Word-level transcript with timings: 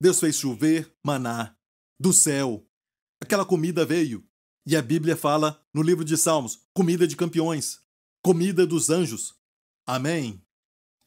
Deus 0.00 0.18
fez 0.18 0.36
chover 0.36 0.96
maná 1.04 1.56
do 2.00 2.12
céu. 2.12 2.66
Aquela 3.22 3.44
comida 3.44 3.84
veio. 3.84 4.26
E 4.66 4.76
a 4.76 4.82
Bíblia 4.82 5.16
fala 5.16 5.62
no 5.74 5.82
livro 5.82 6.04
de 6.04 6.16
Salmos: 6.16 6.66
comida 6.72 7.06
de 7.06 7.16
campeões, 7.16 7.84
comida 8.24 8.66
dos 8.66 8.88
anjos. 8.88 9.38
Amém. 9.86 10.42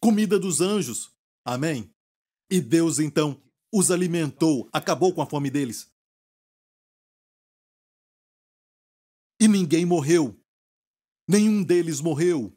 Comida 0.01 0.37
dos 0.37 0.61
anjos. 0.61 1.11
Amém. 1.45 1.93
E 2.51 2.61
Deus 2.61 2.99
então 2.99 3.41
os 3.73 3.89
alimentou, 3.89 4.69
acabou 4.71 5.13
com 5.13 5.21
a 5.21 5.25
fome 5.25 5.49
deles. 5.49 5.91
E 9.41 9.47
ninguém 9.47 9.85
morreu. 9.85 10.39
Nenhum 11.27 11.63
deles 11.63 11.99
morreu. 11.99 12.55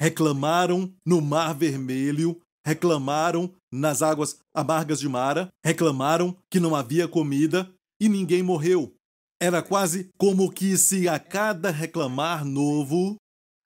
Reclamaram 0.00 0.96
no 1.04 1.20
Mar 1.20 1.52
Vermelho, 1.54 2.43
reclamaram 2.64 3.52
nas 3.72 4.02
águas 4.02 4.38
amargas 4.54 5.00
de 5.00 5.08
Mara, 5.08 5.52
reclamaram 5.64 6.36
que 6.50 6.60
não 6.60 6.74
havia 6.74 7.06
comida 7.06 7.70
e 8.00 8.08
ninguém 8.08 8.42
morreu. 8.42 8.94
Era 9.40 9.62
quase 9.62 10.10
como 10.16 10.50
que 10.50 10.76
se 10.76 11.08
a 11.08 11.18
cada 11.18 11.70
reclamar 11.70 12.44
novo 12.44 13.16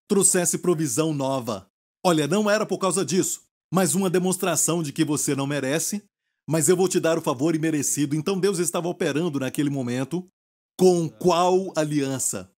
trouxesse 0.08 0.58
provisão 0.58 1.12
nova. 1.12 1.68
Olha, 2.04 2.26
não 2.26 2.50
era 2.50 2.64
por 2.64 2.78
causa 2.78 3.04
disso, 3.04 3.42
mas 3.72 3.94
uma 3.94 4.08
demonstração 4.08 4.82
de 4.82 4.92
que 4.92 5.04
você 5.04 5.34
não 5.34 5.46
merece, 5.46 6.02
mas 6.48 6.68
eu 6.68 6.76
vou 6.76 6.88
te 6.88 6.98
dar 6.98 7.18
o 7.18 7.22
favor 7.22 7.54
imerecido. 7.54 8.16
Então 8.16 8.40
Deus 8.40 8.58
estava 8.58 8.88
operando 8.88 9.38
naquele 9.38 9.68
momento 9.68 10.26
com 10.78 11.08
qual 11.08 11.72
aliança? 11.76 12.50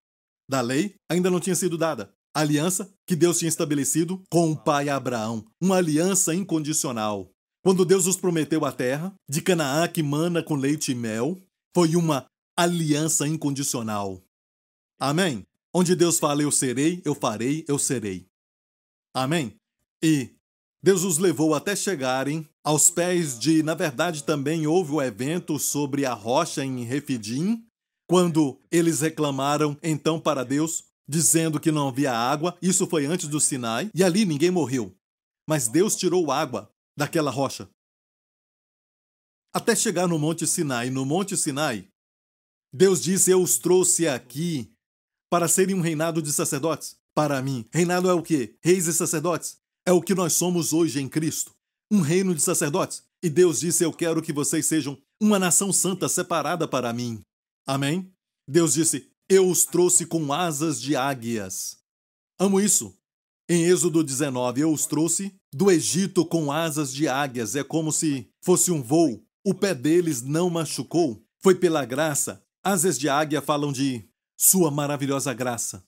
Da 0.49 0.61
lei 0.61 0.95
ainda 1.09 1.29
não 1.29 1.39
tinha 1.39 1.55
sido 1.55 1.77
dada. 1.77 2.13
Aliança 2.33 2.89
que 3.05 3.15
Deus 3.15 3.39
tinha 3.39 3.49
estabelecido 3.49 4.23
com 4.29 4.51
o 4.51 4.55
pai 4.55 4.87
Abraão, 4.87 5.45
uma 5.59 5.77
aliança 5.77 6.33
incondicional. 6.33 7.29
Quando 7.63 7.85
Deus 7.85 8.07
os 8.07 8.15
prometeu 8.15 8.63
a 8.65 8.71
terra 8.71 9.13
de 9.29 9.41
Canaã 9.41 9.87
que 9.87 10.01
mana 10.01 10.41
com 10.41 10.55
leite 10.55 10.91
e 10.91 10.95
mel, 10.95 11.37
foi 11.75 11.95
uma 11.95 12.25
aliança 12.57 13.27
incondicional. 13.27 14.21
Amém? 14.99 15.43
Onde 15.73 15.95
Deus 15.95 16.19
fala 16.19 16.41
eu 16.41 16.51
serei, 16.51 17.01
eu 17.03 17.13
farei, 17.13 17.65
eu 17.67 17.77
serei. 17.77 18.25
Amém? 19.13 19.53
E 20.01 20.31
Deus 20.81 21.03
os 21.03 21.17
levou 21.17 21.53
até 21.53 21.75
chegarem 21.75 22.47
aos 22.63 22.89
pés 22.89 23.37
de, 23.37 23.61
na 23.61 23.73
verdade, 23.73 24.23
também 24.23 24.65
houve 24.65 24.93
o 24.93 25.01
evento 25.01 25.59
sobre 25.59 26.05
a 26.05 26.13
rocha 26.13 26.63
em 26.63 26.83
Refidim, 26.83 27.63
quando 28.07 28.59
eles 28.71 29.01
reclamaram 29.01 29.77
então 29.81 30.19
para 30.19 30.43
Deus, 30.43 30.83
dizendo 31.07 31.59
que 31.59 31.71
não 31.71 31.89
havia 31.89 32.13
água. 32.13 32.57
Isso 32.61 32.87
foi 32.87 33.05
antes 33.05 33.27
do 33.27 33.39
Sinai, 33.39 33.89
e 33.93 34.03
ali 34.03 34.25
ninguém 34.25 34.51
morreu. 34.51 34.95
Mas 35.47 35.67
Deus 35.67 35.95
tirou 35.95 36.31
água 36.31 36.71
daquela 36.97 37.31
rocha. 37.31 37.69
Até 39.53 39.75
chegar 39.75 40.07
no 40.07 40.17
Monte 40.17 40.47
Sinai. 40.47 40.89
No 40.89 41.05
Monte 41.05 41.35
Sinai, 41.35 41.89
Deus 42.73 43.01
disse: 43.01 43.31
Eu 43.31 43.41
os 43.41 43.57
trouxe 43.57 44.07
aqui 44.07 44.71
para 45.29 45.47
serem 45.47 45.75
um 45.75 45.81
reinado 45.81 46.21
de 46.21 46.31
sacerdotes. 46.31 46.99
Para 47.13 47.41
mim, 47.41 47.67
reinado 47.73 48.09
é 48.09 48.13
o 48.13 48.21
quê? 48.21 48.55
Reis 48.63 48.87
e 48.87 48.93
sacerdotes. 48.93 49.57
É 49.85 49.91
o 49.91 50.01
que 50.01 50.15
nós 50.15 50.33
somos 50.33 50.71
hoje 50.71 51.01
em 51.01 51.09
Cristo. 51.09 51.53
Um 51.91 51.99
reino 51.99 52.33
de 52.33 52.41
sacerdotes. 52.41 53.03
E 53.21 53.29
Deus 53.29 53.59
disse: 53.59 53.83
Eu 53.83 53.91
quero 53.91 54.21
que 54.21 54.31
vocês 54.31 54.65
sejam 54.65 54.97
uma 55.21 55.37
nação 55.37 55.73
santa 55.73 56.07
separada 56.07 56.67
para 56.67 56.93
mim. 56.93 57.21
Amém? 57.67 58.13
Deus 58.47 58.73
disse: 58.73 59.10
Eu 59.33 59.49
os 59.49 59.63
trouxe 59.63 60.05
com 60.05 60.33
asas 60.33 60.81
de 60.81 60.93
águias. 60.93 61.77
Amo 62.37 62.59
isso. 62.59 62.93
Em 63.49 63.63
Êxodo 63.63 64.03
19, 64.03 64.59
eu 64.59 64.73
os 64.73 64.85
trouxe 64.85 65.33
do 65.53 65.71
Egito 65.71 66.25
com 66.25 66.51
asas 66.51 66.93
de 66.93 67.07
águias. 67.07 67.55
É 67.55 67.63
como 67.63 67.93
se 67.93 68.29
fosse 68.43 68.71
um 68.71 68.83
voo. 68.83 69.25
O 69.41 69.53
pé 69.53 69.73
deles 69.73 70.21
não 70.21 70.49
machucou. 70.49 71.25
Foi 71.41 71.55
pela 71.55 71.85
graça. 71.85 72.43
Asas 72.61 72.99
de 72.99 73.07
águia 73.07 73.41
falam 73.41 73.71
de 73.71 74.05
sua 74.37 74.69
maravilhosa 74.69 75.33
graça. 75.33 75.81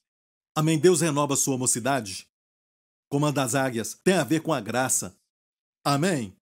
Amém. 0.56 0.80
Deus 0.80 1.02
renova 1.02 1.36
sua 1.36 1.58
mocidade 1.58 2.26
a 3.22 3.32
das 3.32 3.54
águias, 3.54 3.94
tem 4.04 4.16
a 4.16 4.24
ver 4.24 4.42
com 4.42 4.54
a 4.54 4.60
graça. 4.60 5.16
Amém? 5.86 6.36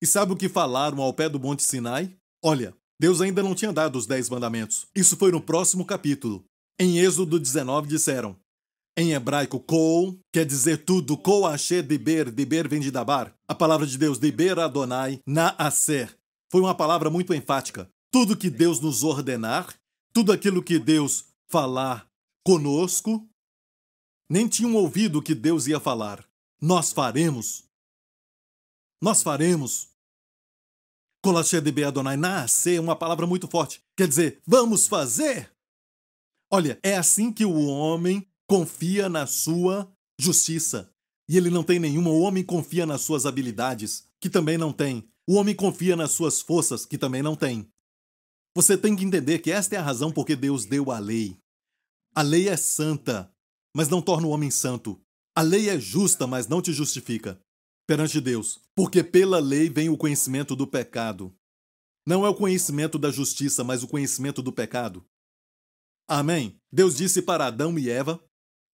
E 0.00 0.06
sabe 0.06 0.32
o 0.32 0.36
que 0.36 0.48
falaram 0.48 1.02
ao 1.02 1.12
pé 1.12 1.28
do 1.28 1.38
Monte 1.38 1.62
Sinai? 1.62 2.16
Olha, 2.42 2.74
Deus 3.00 3.20
ainda 3.20 3.42
não 3.42 3.54
tinha 3.54 3.72
dado 3.72 3.96
os 3.96 4.06
dez 4.06 4.28
mandamentos. 4.28 4.86
Isso 4.94 5.16
foi 5.16 5.32
no 5.32 5.40
próximo 5.40 5.84
capítulo. 5.84 6.44
Em 6.78 6.98
Êxodo 6.98 7.38
19 7.38 7.88
disseram, 7.88 8.36
em 8.96 9.12
hebraico, 9.12 9.58
kol 9.58 10.16
quer 10.32 10.46
dizer 10.46 10.84
tudo, 10.84 11.16
kol 11.16 11.46
asher 11.46 11.82
deber, 11.82 12.30
deber 12.30 12.68
vem 12.68 12.80
de 12.80 12.92
dabar. 12.92 13.34
A 13.48 13.54
palavra 13.54 13.86
de 13.86 13.98
Deus, 13.98 14.18
deber 14.18 14.58
Adonai, 14.58 15.20
naaser. 15.26 16.16
Foi 16.50 16.60
uma 16.60 16.74
palavra 16.74 17.10
muito 17.10 17.34
enfática. 17.34 17.90
Tudo 18.12 18.36
que 18.36 18.48
Deus 18.48 18.78
nos 18.78 19.02
ordenar, 19.02 19.74
tudo 20.12 20.30
aquilo 20.30 20.62
que 20.62 20.78
Deus 20.78 21.24
falar 21.48 22.06
conosco, 22.46 23.28
nem 24.30 24.46
tinham 24.46 24.74
ouvido 24.76 25.18
o 25.18 25.22
que 25.22 25.34
Deus 25.34 25.66
ia 25.66 25.80
falar. 25.80 26.24
Nós 26.60 26.92
faremos. 26.92 27.64
Nós 29.02 29.22
faremos. 29.24 29.88
Colachê 31.24 31.58
de 31.58 31.84
Adonai 31.84 32.18
nascer 32.18 32.76
é 32.76 32.80
uma 32.80 32.94
palavra 32.94 33.26
muito 33.26 33.48
forte. 33.48 33.82
Quer 33.96 34.06
dizer, 34.06 34.42
vamos 34.46 34.86
fazer. 34.86 35.50
Olha, 36.52 36.78
é 36.82 36.96
assim 36.96 37.32
que 37.32 37.46
o 37.46 37.66
homem 37.66 38.28
confia 38.46 39.08
na 39.08 39.26
sua 39.26 39.90
justiça. 40.20 40.92
E 41.26 41.38
ele 41.38 41.48
não 41.48 41.64
tem 41.64 41.78
nenhuma. 41.78 42.10
O 42.10 42.20
homem 42.20 42.44
confia 42.44 42.84
nas 42.84 43.00
suas 43.00 43.24
habilidades, 43.24 44.06
que 44.20 44.28
também 44.28 44.58
não 44.58 44.70
tem. 44.70 45.08
O 45.26 45.36
homem 45.36 45.54
confia 45.54 45.96
nas 45.96 46.10
suas 46.10 46.42
forças, 46.42 46.84
que 46.84 46.98
também 46.98 47.22
não 47.22 47.34
tem. 47.34 47.66
Você 48.54 48.76
tem 48.76 48.94
que 48.94 49.04
entender 49.04 49.38
que 49.38 49.50
esta 49.50 49.74
é 49.74 49.78
a 49.78 49.82
razão 49.82 50.12
porque 50.12 50.36
Deus 50.36 50.66
deu 50.66 50.90
a 50.90 50.98
lei. 50.98 51.38
A 52.14 52.20
lei 52.20 52.50
é 52.50 52.56
santa 52.56 53.34
mas 53.74 53.88
não 53.88 54.00
torna 54.00 54.28
o 54.28 54.30
homem 54.30 54.50
santo. 54.50 55.00
A 55.34 55.42
lei 55.42 55.68
é 55.68 55.80
justa, 55.80 56.26
mas 56.26 56.46
não 56.46 56.62
te 56.62 56.72
justifica 56.72 57.40
perante 57.86 58.20
Deus, 58.20 58.60
porque 58.74 59.02
pela 59.02 59.38
lei 59.38 59.68
vem 59.68 59.88
o 59.88 59.96
conhecimento 59.96 60.54
do 60.56 60.66
pecado. 60.66 61.34
Não 62.06 62.24
é 62.24 62.28
o 62.28 62.34
conhecimento 62.34 62.98
da 62.98 63.10
justiça, 63.10 63.64
mas 63.64 63.82
o 63.82 63.88
conhecimento 63.88 64.42
do 64.42 64.52
pecado. 64.52 65.04
Amém. 66.08 66.60
Deus 66.72 66.96
disse 66.96 67.22
para 67.22 67.46
Adão 67.46 67.78
e 67.78 67.88
Eva: 67.88 68.22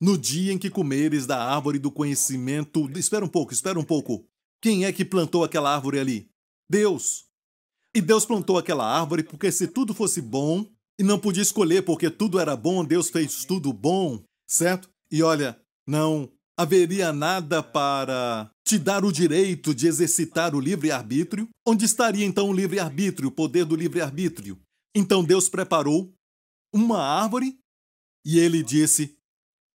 No 0.00 0.18
dia 0.18 0.52
em 0.52 0.58
que 0.58 0.68
comeres 0.68 1.26
da 1.26 1.42
árvore 1.42 1.78
do 1.78 1.92
conhecimento. 1.92 2.90
Espera 2.98 3.24
um 3.24 3.28
pouco, 3.28 3.52
espera 3.52 3.78
um 3.78 3.84
pouco. 3.84 4.26
Quem 4.60 4.84
é 4.84 4.92
que 4.92 5.04
plantou 5.04 5.44
aquela 5.44 5.74
árvore 5.74 6.00
ali? 6.00 6.30
Deus. 6.68 7.26
E 7.94 8.00
Deus 8.00 8.26
plantou 8.26 8.58
aquela 8.58 8.84
árvore 8.84 9.22
porque 9.22 9.50
se 9.50 9.68
tudo 9.68 9.94
fosse 9.94 10.20
bom, 10.20 10.68
e 10.98 11.02
não 11.02 11.18
podia 11.18 11.42
escolher 11.42 11.82
porque 11.82 12.10
tudo 12.10 12.38
era 12.38 12.56
bom, 12.56 12.84
Deus 12.84 13.08
fez 13.10 13.44
tudo 13.44 13.72
bom 13.72 14.22
certo? 14.50 14.90
E 15.10 15.22
olha, 15.22 15.58
não 15.86 16.30
haveria 16.60 17.10
nada 17.10 17.62
para 17.62 18.50
te 18.66 18.78
dar 18.78 19.02
o 19.02 19.10
direito 19.10 19.74
de 19.74 19.86
exercitar 19.86 20.54
o 20.54 20.60
livre-arbítrio? 20.60 21.48
Onde 21.66 21.86
estaria 21.86 22.26
então 22.26 22.50
o 22.50 22.52
livre-arbítrio, 22.52 23.28
o 23.28 23.32
poder 23.32 23.64
do 23.64 23.74
livre-arbítrio? 23.74 24.60
Então 24.94 25.24
Deus 25.24 25.48
preparou 25.48 26.12
uma 26.70 27.02
árvore 27.02 27.58
e 28.26 28.38
ele 28.38 28.62
disse: 28.62 29.16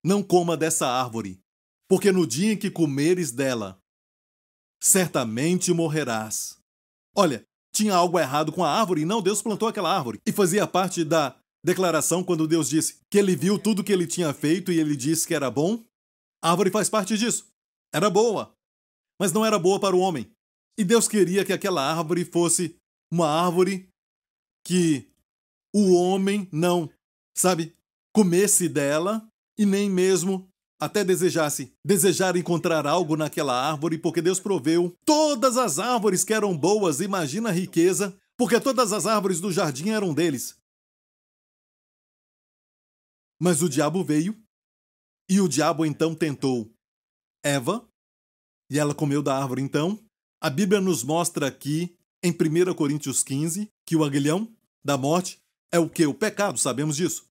Não 0.04 0.22
coma 0.22 0.56
dessa 0.56 0.88
árvore, 0.88 1.40
porque 1.90 2.12
no 2.12 2.28
dia 2.28 2.54
em 2.54 2.58
que 2.58 2.70
comeres 2.70 3.32
dela, 3.32 3.80
certamente 4.80 5.74
morrerás. 5.74 6.60
Olha, 7.18 7.44
tinha 7.74 7.96
algo 7.96 8.20
errado 8.20 8.52
com 8.52 8.64
a 8.64 8.70
árvore 8.70 9.02
e 9.02 9.06
não 9.06 9.24
Deus 9.24 9.42
plantou 9.42 9.68
aquela 9.68 9.92
árvore 9.92 10.20
e 10.24 10.32
fazia 10.32 10.68
parte 10.68 11.04
da 11.04 11.36
declaração 11.64 12.24
quando 12.24 12.48
Deus 12.48 12.70
disse 12.70 13.00
que 13.10 13.18
ele 13.18 13.36
viu 13.36 13.58
tudo 13.58 13.84
que 13.84 13.92
ele 13.92 14.06
tinha 14.06 14.32
feito 14.36 14.72
e 14.72 14.80
ele 14.80 14.96
disse 14.96 15.26
que 15.26 15.34
era 15.34 15.50
bom? 15.50 15.84
Árvore 16.46 16.70
faz 16.70 16.90
parte 16.90 17.18
disso. 17.18 17.52
Era 17.92 18.08
boa, 18.08 18.56
mas 19.20 19.32
não 19.32 19.44
era 19.44 19.58
boa 19.58 19.80
para 19.80 19.96
o 19.96 20.00
homem. 20.00 20.32
E 20.78 20.84
Deus 20.84 21.08
queria 21.08 21.44
que 21.44 21.52
aquela 21.52 21.82
árvore 21.82 22.24
fosse 22.24 22.76
uma 23.12 23.28
árvore 23.28 23.90
que 24.64 25.10
o 25.74 25.94
homem 25.94 26.48
não, 26.52 26.88
sabe, 27.36 27.74
comesse 28.14 28.70
dela 28.70 29.28
e 29.58 29.66
nem 29.66 29.90
mesmo 29.90 30.48
até 30.80 31.04
desejasse 31.04 31.74
desejar 31.84 32.36
encontrar 32.36 32.86
algo 32.86 33.16
naquela 33.16 33.60
árvore, 33.60 33.98
porque 33.98 34.22
Deus 34.22 34.40
proveu 34.40 34.96
todas 35.04 35.58
as 35.58 35.80
árvores 35.80 36.24
que 36.24 36.34
eram 36.34 36.56
boas, 36.56 37.00
imagina 37.00 37.50
a 37.50 37.54
riqueza, 37.54 38.16
porque 38.38 38.60
todas 38.60 38.94
as 38.94 39.08
árvores 39.08 39.40
do 39.40 39.52
jardim 39.52 39.90
eram 39.90 40.14
deles. 40.14 40.60
Mas 43.42 43.64
o 43.64 43.70
diabo 43.70 44.04
veio, 44.04 44.45
e 45.30 45.42
o 45.42 45.48
diabo 45.48 45.86
então 45.86 46.14
tentou 46.14 46.72
Eva, 47.44 47.88
e 48.70 48.80
ela 48.80 48.96
comeu 48.96 49.22
da 49.22 49.38
árvore 49.38 49.62
então. 49.62 50.00
A 50.42 50.50
Bíblia 50.50 50.82
nos 50.82 51.04
mostra 51.04 51.48
aqui, 51.48 51.96
em 52.24 52.32
1 52.32 52.74
Coríntios 52.74 53.24
15, 53.24 53.70
que 53.86 53.96
o 53.96 54.04
aguilhão 54.04 54.52
da 54.84 54.98
morte 54.98 55.40
é 55.72 55.80
o 55.80 55.90
que? 55.90 56.06
O 56.06 56.14
pecado, 56.14 56.58
sabemos 56.58 56.96
disso. 56.96 57.26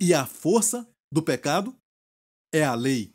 E 0.00 0.12
a 0.12 0.26
força 0.26 0.88
do 1.12 1.22
pecado 1.22 1.76
é 2.52 2.64
a 2.64 2.74
lei. 2.74 3.14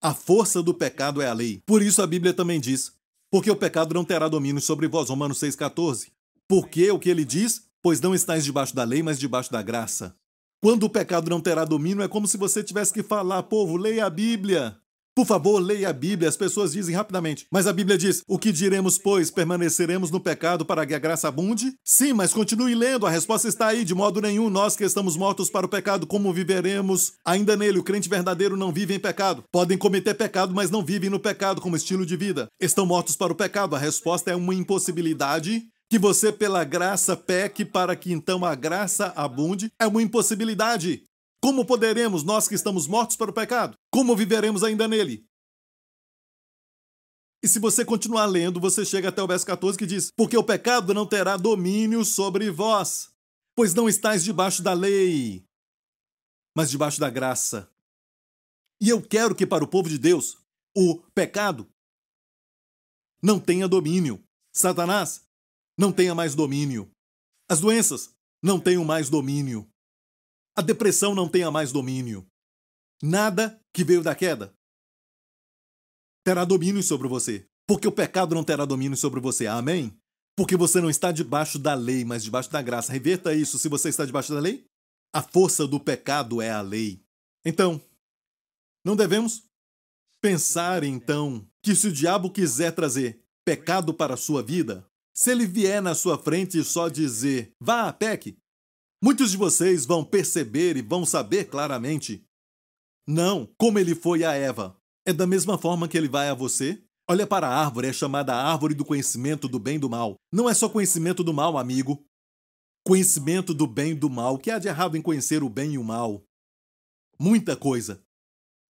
A 0.00 0.14
força 0.14 0.62
do 0.62 0.74
pecado 0.74 1.22
é 1.22 1.28
a 1.28 1.32
lei. 1.32 1.62
Por 1.64 1.80
isso 1.80 2.02
a 2.02 2.06
Bíblia 2.06 2.34
também 2.34 2.60
diz 2.60 2.92
Porque 3.30 3.50
o 3.50 3.56
pecado 3.56 3.94
não 3.94 4.04
terá 4.04 4.28
domínio 4.28 4.60
sobre 4.60 4.88
vós. 4.88 5.08
Romanos 5.08 5.38
6,14. 5.38 6.10
Porque 6.48 6.90
o 6.90 6.98
que 6.98 7.08
ele 7.08 7.24
diz? 7.24 7.66
Pois 7.80 8.00
não 8.00 8.14
estáis 8.14 8.44
debaixo 8.44 8.74
da 8.74 8.84
lei, 8.84 9.02
mas 9.02 9.18
debaixo 9.18 9.50
da 9.50 9.62
graça. 9.62 10.14
Quando 10.62 10.84
o 10.84 10.88
pecado 10.88 11.28
não 11.28 11.40
terá 11.40 11.64
domínio, 11.64 12.04
é 12.04 12.08
como 12.08 12.28
se 12.28 12.36
você 12.36 12.62
tivesse 12.62 12.92
que 12.92 13.02
falar, 13.02 13.42
povo, 13.42 13.76
leia 13.76 14.06
a 14.06 14.10
Bíblia. 14.10 14.76
Por 15.12 15.26
favor, 15.26 15.58
leia 15.58 15.88
a 15.88 15.92
Bíblia. 15.92 16.28
As 16.28 16.36
pessoas 16.36 16.70
dizem 16.70 16.94
rapidamente. 16.94 17.46
Mas 17.50 17.66
a 17.66 17.72
Bíblia 17.72 17.98
diz: 17.98 18.22
O 18.28 18.38
que 18.38 18.52
diremos, 18.52 18.96
pois? 18.96 19.28
Permaneceremos 19.28 20.12
no 20.12 20.20
pecado 20.20 20.64
para 20.64 20.86
que 20.86 20.94
a 20.94 21.00
graça 21.00 21.26
abunde? 21.26 21.74
Sim, 21.84 22.12
mas 22.12 22.32
continue 22.32 22.76
lendo. 22.76 23.04
A 23.04 23.10
resposta 23.10 23.48
está 23.48 23.66
aí. 23.66 23.84
De 23.84 23.92
modo 23.92 24.20
nenhum, 24.20 24.48
nós 24.48 24.76
que 24.76 24.84
estamos 24.84 25.16
mortos 25.16 25.50
para 25.50 25.66
o 25.66 25.68
pecado, 25.68 26.06
como 26.06 26.32
viveremos 26.32 27.14
ainda 27.24 27.56
nele? 27.56 27.80
O 27.80 27.82
crente 27.82 28.08
verdadeiro 28.08 28.56
não 28.56 28.72
vive 28.72 28.94
em 28.94 29.00
pecado. 29.00 29.42
Podem 29.50 29.76
cometer 29.76 30.14
pecado, 30.14 30.54
mas 30.54 30.70
não 30.70 30.84
vivem 30.84 31.10
no 31.10 31.18
pecado 31.18 31.60
como 31.60 31.74
estilo 31.74 32.06
de 32.06 32.16
vida. 32.16 32.46
Estão 32.60 32.86
mortos 32.86 33.16
para 33.16 33.32
o 33.32 33.36
pecado. 33.36 33.74
A 33.74 33.80
resposta 33.80 34.30
é 34.30 34.36
uma 34.36 34.54
impossibilidade 34.54 35.64
que 35.92 35.98
você, 35.98 36.32
pela 36.32 36.64
graça, 36.64 37.14
peque 37.14 37.66
para 37.66 37.94
que 37.94 38.10
então 38.10 38.46
a 38.46 38.54
graça 38.54 39.08
abunde 39.08 39.70
é 39.78 39.86
uma 39.86 40.02
impossibilidade. 40.02 41.04
Como 41.38 41.66
poderemos, 41.66 42.22
nós 42.24 42.48
que 42.48 42.54
estamos 42.54 42.86
mortos 42.86 43.14
para 43.14 43.30
o 43.30 43.34
pecado? 43.34 43.76
Como 43.92 44.16
viveremos 44.16 44.64
ainda 44.64 44.88
nele? 44.88 45.22
E 47.42 47.46
se 47.46 47.58
você 47.58 47.84
continuar 47.84 48.24
lendo, 48.24 48.58
você 48.58 48.86
chega 48.86 49.10
até 49.10 49.22
o 49.22 49.26
verso 49.26 49.44
14 49.44 49.76
que 49.76 49.84
diz: 49.84 50.10
Porque 50.16 50.34
o 50.34 50.42
pecado 50.42 50.94
não 50.94 51.06
terá 51.06 51.36
domínio 51.36 52.06
sobre 52.06 52.50
vós, 52.50 53.10
pois 53.54 53.74
não 53.74 53.86
estáis 53.86 54.24
debaixo 54.24 54.62
da 54.62 54.72
lei, 54.72 55.44
mas 56.56 56.70
debaixo 56.70 56.98
da 57.00 57.10
graça. 57.10 57.70
E 58.80 58.88
eu 58.88 59.02
quero 59.02 59.34
que 59.34 59.46
para 59.46 59.62
o 59.62 59.68
povo 59.68 59.90
de 59.90 59.98
Deus, 59.98 60.38
o 60.74 61.02
pecado 61.14 61.68
não 63.22 63.38
tenha 63.38 63.68
domínio. 63.68 64.24
Satanás 64.54 65.30
não 65.78 65.92
tenha 65.92 66.14
mais 66.14 66.34
domínio. 66.34 66.90
As 67.50 67.60
doenças 67.60 68.14
não 68.42 68.58
tenham 68.58 68.84
mais 68.84 69.08
domínio 69.08 69.68
a 70.54 70.60
depressão 70.60 71.14
não 71.14 71.28
tenha 71.28 71.50
mais 71.50 71.72
domínio. 71.72 72.26
Nada 73.02 73.58
que 73.74 73.84
veio 73.84 74.02
da 74.02 74.14
queda 74.14 74.54
terá 76.24 76.44
domínio 76.44 76.82
sobre 76.82 77.08
você, 77.08 77.44
porque 77.66 77.88
o 77.88 77.92
pecado 77.92 78.34
não 78.34 78.44
terá 78.44 78.64
domínio 78.64 78.96
sobre 78.96 79.18
você. 79.18 79.46
Amém? 79.46 79.92
Porque 80.36 80.56
você 80.56 80.80
não 80.80 80.88
está 80.88 81.10
debaixo 81.10 81.58
da 81.58 81.74
lei, 81.74 82.04
mas 82.04 82.22
debaixo 82.22 82.50
da 82.50 82.62
graça. 82.62 82.92
Reverta 82.92 83.34
isso. 83.34 83.58
Se 83.58 83.68
você 83.68 83.88
está 83.88 84.04
debaixo 84.04 84.32
da 84.32 84.40
lei, 84.40 84.64
a 85.12 85.20
força 85.20 85.66
do 85.66 85.80
pecado 85.80 86.40
é 86.40 86.50
a 86.50 86.60
lei. 86.60 87.02
Então, 87.44 87.80
não 88.84 88.94
devemos 88.94 89.42
pensar 90.20 90.84
então 90.84 91.44
que 91.62 91.74
se 91.74 91.88
o 91.88 91.92
diabo 91.92 92.30
quiser 92.30 92.72
trazer 92.72 93.20
pecado 93.44 93.92
para 93.92 94.14
a 94.14 94.18
sua 94.18 94.42
vida, 94.42 94.86
se 95.14 95.30
ele 95.30 95.46
vier 95.46 95.82
na 95.82 95.94
sua 95.94 96.18
frente 96.18 96.58
e 96.58 96.64
só 96.64 96.88
dizer, 96.88 97.52
vá, 97.60 97.92
peque, 97.92 98.36
Muitos 99.04 99.32
de 99.32 99.36
vocês 99.36 99.84
vão 99.84 100.04
perceber 100.04 100.76
e 100.76 100.80
vão 100.80 101.04
saber 101.04 101.46
claramente. 101.46 102.24
Não, 103.04 103.52
como 103.58 103.80
ele 103.80 103.96
foi 103.96 104.22
a 104.22 104.32
Eva. 104.32 104.76
É 105.04 105.12
da 105.12 105.26
mesma 105.26 105.58
forma 105.58 105.88
que 105.88 105.98
ele 105.98 106.08
vai 106.08 106.28
a 106.28 106.34
você? 106.34 106.80
Olha 107.10 107.26
para 107.26 107.48
a 107.48 107.64
árvore, 107.64 107.88
é 107.88 107.92
chamada 107.92 108.32
árvore 108.32 108.76
do 108.76 108.84
conhecimento 108.84 109.48
do 109.48 109.58
bem 109.58 109.74
e 109.74 109.78
do 109.80 109.90
mal. 109.90 110.14
Não 110.32 110.48
é 110.48 110.54
só 110.54 110.68
conhecimento 110.68 111.24
do 111.24 111.34
mal, 111.34 111.58
amigo. 111.58 112.06
Conhecimento 112.86 113.52
do 113.52 113.66
bem 113.66 113.90
e 113.90 113.94
do 113.96 114.08
mal. 114.08 114.34
O 114.34 114.38
que 114.38 114.52
há 114.52 114.60
de 114.60 114.68
errado 114.68 114.96
em 114.96 115.02
conhecer 115.02 115.42
o 115.42 115.48
bem 115.48 115.72
e 115.72 115.78
o 115.78 115.82
mal? 115.82 116.22
Muita 117.18 117.56
coisa. 117.56 118.00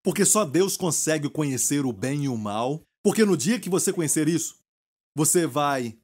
Porque 0.03 0.25
só 0.25 0.47
Deus 0.47 0.79
consegue 0.79 1.29
conhecer 1.29 1.85
o 1.85 1.93
bem 1.93 2.25
e 2.25 2.29
o 2.31 2.39
mal. 2.39 2.83
Porque 3.05 3.23
no 3.23 3.37
dia 3.37 3.61
que 3.61 3.69
você 3.69 3.93
conhecer 3.93 4.29
isso, 4.29 4.56
você 5.15 5.47
vai 5.47 5.99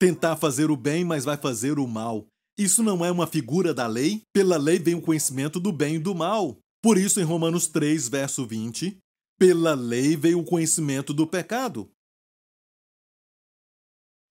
tentar 0.00 0.34
fazer 0.36 0.70
o 0.70 0.76
bem, 0.76 1.04
mas 1.04 1.26
vai 1.26 1.36
fazer 1.36 1.78
o 1.78 1.86
mal. 1.86 2.26
Isso 2.58 2.82
não 2.82 3.04
é 3.04 3.10
uma 3.10 3.26
figura 3.26 3.74
da 3.74 3.86
lei? 3.86 4.22
Pela 4.32 4.56
lei 4.56 4.78
vem 4.78 4.94
o 4.94 5.02
conhecimento 5.02 5.60
do 5.60 5.70
bem 5.70 5.96
e 5.96 5.98
do 5.98 6.14
mal. 6.14 6.58
Por 6.82 6.96
isso, 6.96 7.20
em 7.20 7.24
Romanos 7.24 7.68
3, 7.68 8.08
verso 8.08 8.46
20, 8.46 8.98
pela 9.38 9.74
lei 9.74 10.16
veio 10.16 10.40
o 10.40 10.44
conhecimento 10.44 11.12
do 11.12 11.26
pecado. 11.26 11.90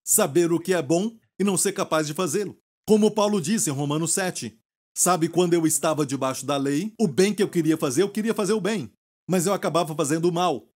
Saber 0.04 0.51
o 0.51 0.60
que 0.60 0.74
é 0.74 0.81
bom 0.81 1.16
e 1.39 1.44
não 1.44 1.56
ser 1.56 1.72
capaz 1.74 2.07
de 2.07 2.15
fazê-lo. 2.15 2.57
Como 2.88 3.12
Paulo 3.12 3.39
disse 3.39 3.69
em 3.69 3.74
Romanos 3.74 4.13
7, 4.13 4.60
sabe 4.98 5.30
quando 5.30 5.54
eu 5.54 5.68
estava 5.68 6.04
debaixo 6.04 6.48
da 6.48 6.57
lei, 6.57 6.92
o 7.00 7.07
bem 7.07 7.33
que 7.33 7.44
eu 7.44 7.50
queria 7.50 7.77
fazer, 7.77 8.01
eu 8.01 8.12
queria 8.12 8.33
fazer 8.33 8.54
o 8.54 8.62
bem, 8.62 8.92
mas 9.30 9.45
eu 9.45 9.54
acabava 9.54 9.95
fazendo 9.95 10.25
o 10.25 10.33
mal. 10.33 10.68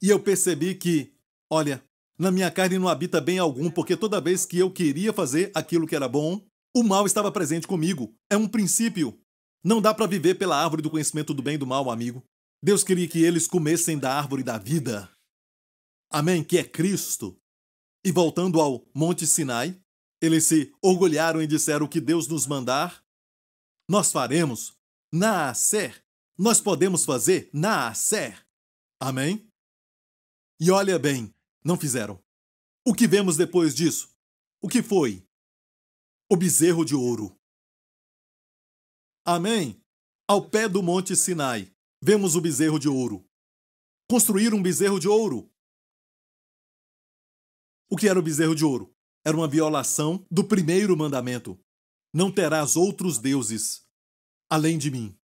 E 0.00 0.08
eu 0.08 0.20
percebi 0.20 0.76
que, 0.76 1.12
olha, 1.50 1.82
na 2.18 2.30
minha 2.32 2.50
carne 2.50 2.78
não 2.78 2.88
habita 2.88 3.20
bem 3.20 3.38
algum, 3.38 3.70
porque 3.70 3.96
toda 3.96 4.20
vez 4.20 4.44
que 4.44 4.58
eu 4.58 4.70
queria 4.70 5.12
fazer 5.12 5.52
aquilo 5.54 5.86
que 5.86 5.94
era 5.94 6.08
bom, 6.08 6.44
o 6.74 6.82
mal 6.82 7.06
estava 7.06 7.30
presente 7.30 7.66
comigo. 7.66 8.12
É 8.28 8.36
um 8.36 8.48
princípio. 8.48 9.20
Não 9.64 9.80
dá 9.80 9.94
para 9.94 10.06
viver 10.06 10.34
pela 10.34 10.60
árvore 10.60 10.82
do 10.82 10.90
conhecimento 10.90 11.32
do 11.32 11.42
bem 11.42 11.54
e 11.54 11.58
do 11.58 11.66
mal, 11.66 11.90
amigo. 11.90 12.24
Deus 12.62 12.82
queria 12.82 13.06
que 13.06 13.22
eles 13.22 13.46
comessem 13.46 13.98
da 13.98 14.12
árvore 14.12 14.42
da 14.42 14.58
vida. 14.58 15.08
Amém? 16.10 16.42
Que 16.42 16.58
é 16.58 16.64
Cristo. 16.64 17.38
E 18.04 18.10
voltando 18.10 18.60
ao 18.60 18.84
Monte 18.94 19.26
Sinai, 19.26 19.80
eles 20.20 20.46
se 20.46 20.72
orgulharam 20.82 21.40
e 21.40 21.46
disseram 21.46 21.86
que 21.86 22.00
Deus 22.00 22.26
nos 22.26 22.46
mandar, 22.46 23.04
nós 23.88 24.10
faremos. 24.10 24.76
Nascer. 25.12 26.04
Nós 26.36 26.60
podemos 26.60 27.04
fazer 27.04 27.48
nascer. 27.52 28.44
Amém? 29.00 29.48
E 30.60 30.70
olha 30.70 30.98
bem, 30.98 31.32
não 31.64 31.78
fizeram. 31.78 32.22
O 32.86 32.94
que 32.94 33.06
vemos 33.06 33.36
depois 33.36 33.74
disso? 33.74 34.14
O 34.60 34.68
que 34.68 34.82
foi? 34.82 35.28
o 36.30 36.36
bezerro 36.36 36.84
de 36.84 36.94
ouro. 36.94 37.34
Amém. 39.24 39.82
Ao 40.28 40.46
pé 40.46 40.68
do 40.68 40.82
Monte 40.82 41.16
Sinai, 41.16 41.74
vemos 42.02 42.36
o 42.36 42.40
bezerro 42.40 42.78
de 42.78 42.88
ouro. 42.88 43.26
Construir 44.10 44.52
um 44.52 44.62
bezerro 44.62 45.00
de 45.00 45.08
ouro. 45.08 45.50
O 47.90 47.96
que 47.96 48.08
era 48.08 48.18
o 48.18 48.22
bezerro 48.22 48.54
de 48.54 48.64
ouro? 48.64 48.94
Era 49.24 49.36
uma 49.36 49.48
violação 49.48 50.26
do 50.30 50.44
primeiro 50.44 50.94
mandamento: 50.96 51.58
Não 52.12 52.30
terás 52.30 52.76
outros 52.76 53.18
deuses 53.18 53.86
além 54.50 54.76
de 54.76 54.90
mim. 54.90 55.18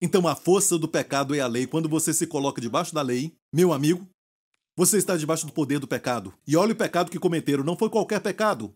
Então 0.00 0.26
a 0.26 0.34
força 0.34 0.76
do 0.76 0.88
pecado 0.88 1.34
é 1.34 1.40
a 1.40 1.46
lei. 1.46 1.66
Quando 1.66 1.88
você 1.88 2.12
se 2.12 2.26
coloca 2.26 2.60
debaixo 2.60 2.94
da 2.94 3.02
lei, 3.02 3.36
meu 3.52 3.72
amigo, 3.72 4.08
você 4.78 4.96
está 4.96 5.14
debaixo 5.14 5.46
do 5.46 5.52
poder 5.52 5.78
do 5.78 5.86
pecado. 5.86 6.32
E 6.46 6.56
olha 6.56 6.72
o 6.72 6.76
pecado 6.76 7.10
que 7.10 7.18
cometeram. 7.18 7.62
Não 7.62 7.76
foi 7.76 7.90
qualquer 7.90 8.20
pecado 8.20 8.74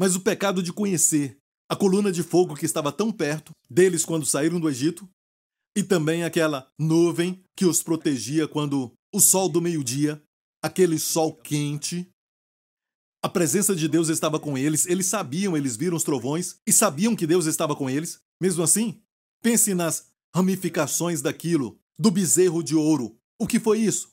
mas 0.00 0.16
o 0.16 0.20
pecado 0.20 0.62
de 0.62 0.72
conhecer 0.72 1.36
a 1.68 1.76
coluna 1.76 2.10
de 2.10 2.22
fogo 2.22 2.56
que 2.56 2.64
estava 2.64 2.90
tão 2.90 3.12
perto 3.12 3.52
deles 3.68 4.02
quando 4.02 4.24
saíram 4.24 4.58
do 4.58 4.66
Egito, 4.66 5.06
e 5.76 5.82
também 5.82 6.24
aquela 6.24 6.66
nuvem 6.78 7.44
que 7.54 7.66
os 7.66 7.82
protegia 7.82 8.48
quando 8.48 8.94
o 9.14 9.20
sol 9.20 9.46
do 9.46 9.60
meio-dia, 9.60 10.20
aquele 10.64 10.98
sol 10.98 11.34
quente, 11.34 12.08
a 13.22 13.28
presença 13.28 13.76
de 13.76 13.86
Deus 13.86 14.08
estava 14.08 14.40
com 14.40 14.56
eles, 14.56 14.86
eles 14.86 15.04
sabiam, 15.04 15.54
eles 15.54 15.76
viram 15.76 15.98
os 15.98 16.02
trovões 16.02 16.56
e 16.66 16.72
sabiam 16.72 17.14
que 17.14 17.26
Deus 17.26 17.44
estava 17.44 17.76
com 17.76 17.90
eles. 17.90 18.18
Mesmo 18.40 18.62
assim, 18.62 19.02
pense 19.42 19.74
nas 19.74 20.06
ramificações 20.34 21.20
daquilo, 21.20 21.78
do 21.98 22.10
bezerro 22.10 22.62
de 22.62 22.74
ouro. 22.74 23.14
O 23.38 23.46
que 23.46 23.60
foi 23.60 23.80
isso? 23.80 24.10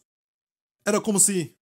Era 0.88 1.02
como 1.02 1.20
se 1.20 1.54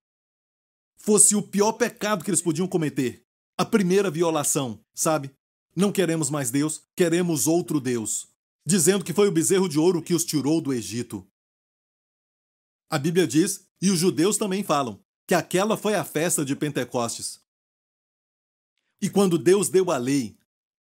fosse 0.98 1.36
o 1.36 1.42
pior 1.42 1.74
pecado 1.74 2.24
que 2.24 2.30
eles 2.30 2.44
podiam 2.44 2.68
cometer 2.68 3.26
a 3.58 3.66
primeira 3.66 4.12
violação, 4.12 4.80
sabe? 4.94 5.34
Não 5.76 5.92
queremos 5.92 6.30
mais 6.30 6.52
Deus, 6.52 6.84
queremos 6.96 7.48
outro 7.48 7.80
Deus, 7.80 8.28
dizendo 8.64 9.04
que 9.04 9.14
foi 9.14 9.28
o 9.28 9.32
bezerro 9.32 9.68
de 9.68 9.80
ouro 9.80 10.04
que 10.04 10.14
os 10.14 10.24
tirou 10.24 10.62
do 10.62 10.72
Egito. 10.72 11.28
A 12.88 13.00
Bíblia 13.00 13.26
diz, 13.26 13.68
e 13.82 13.90
os 13.90 13.98
judeus 13.98 14.38
também 14.38 14.64
falam, 14.64 15.04
que 15.28 15.34
aquela 15.34 15.76
foi 15.76 15.96
a 15.96 16.06
festa 16.06 16.46
de 16.46 16.56
Pentecostes. 16.56 17.42
E 19.02 19.10
quando 19.10 19.40
Deus 19.40 19.70
deu 19.70 19.90
a 19.90 19.98
lei, 19.98 20.38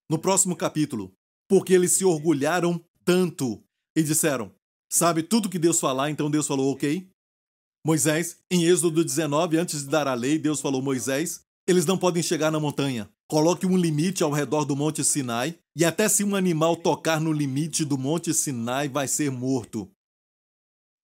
no 0.10 0.18
próximo 0.18 0.56
capítulo, 0.56 1.14
porque 1.46 1.74
eles 1.74 1.92
se 1.92 2.06
orgulharam 2.06 2.82
tanto 3.04 3.62
e 3.94 4.02
disseram: 4.02 4.56
Sabe 4.90 5.24
tudo 5.24 5.50
que 5.50 5.60
Deus 5.60 5.78
falar, 5.78 6.10
então 6.10 6.32
Deus 6.32 6.48
falou, 6.48 6.72
ok? 6.72 7.09
Moisés, 7.86 8.38
em 8.52 8.66
Êxodo 8.66 9.04
19, 9.04 9.58
antes 9.58 9.84
de 9.84 9.90
dar 9.90 10.08
a 10.08 10.14
lei, 10.14 10.38
Deus 10.38 10.60
falou: 10.60 10.82
Moisés, 10.82 11.46
eles 11.68 11.86
não 11.86 11.98
podem 11.98 12.22
chegar 12.22 12.52
na 12.52 12.60
montanha. 12.60 13.10
Coloque 13.28 13.66
um 13.66 13.78
limite 13.78 14.24
ao 14.24 14.32
redor 14.32 14.66
do 14.66 14.76
Monte 14.76 15.04
Sinai, 15.04 15.58
e 15.76 15.86
até 15.86 16.10
se 16.10 16.24
um 16.24 16.36
animal 16.36 16.76
tocar 16.76 17.22
no 17.22 17.32
limite 17.32 17.86
do 17.86 17.98
Monte 17.98 18.34
Sinai, 18.34 18.90
vai 18.90 19.08
ser 19.08 19.30
morto. 19.30 19.90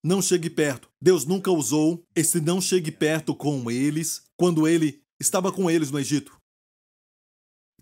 Não 0.04 0.20
chegue 0.20 0.50
perto. 0.50 0.88
Deus 1.00 1.24
nunca 1.24 1.50
usou 1.50 2.04
esse 2.14 2.40
não 2.40 2.60
chegue 2.60 2.90
perto 2.90 3.34
com 3.34 3.70
eles 3.70 4.22
quando 4.36 4.68
ele 4.68 5.02
estava 5.18 5.50
com 5.50 5.70
eles 5.70 5.90
no 5.90 5.98
Egito. 5.98 6.36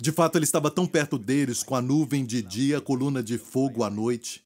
De 0.01 0.11
fato, 0.11 0.37
ele 0.37 0.45
estava 0.45 0.71
tão 0.71 0.87
perto 0.87 1.19
deles 1.19 1.63
com 1.63 1.75
a 1.75 1.83
nuvem 1.83 2.25
de 2.25 2.43
dia, 2.43 2.79
a 2.79 2.81
coluna 2.81 3.23
de 3.23 3.39
fogo 3.39 3.85
à 3.85 3.91
noite. 3.91 4.45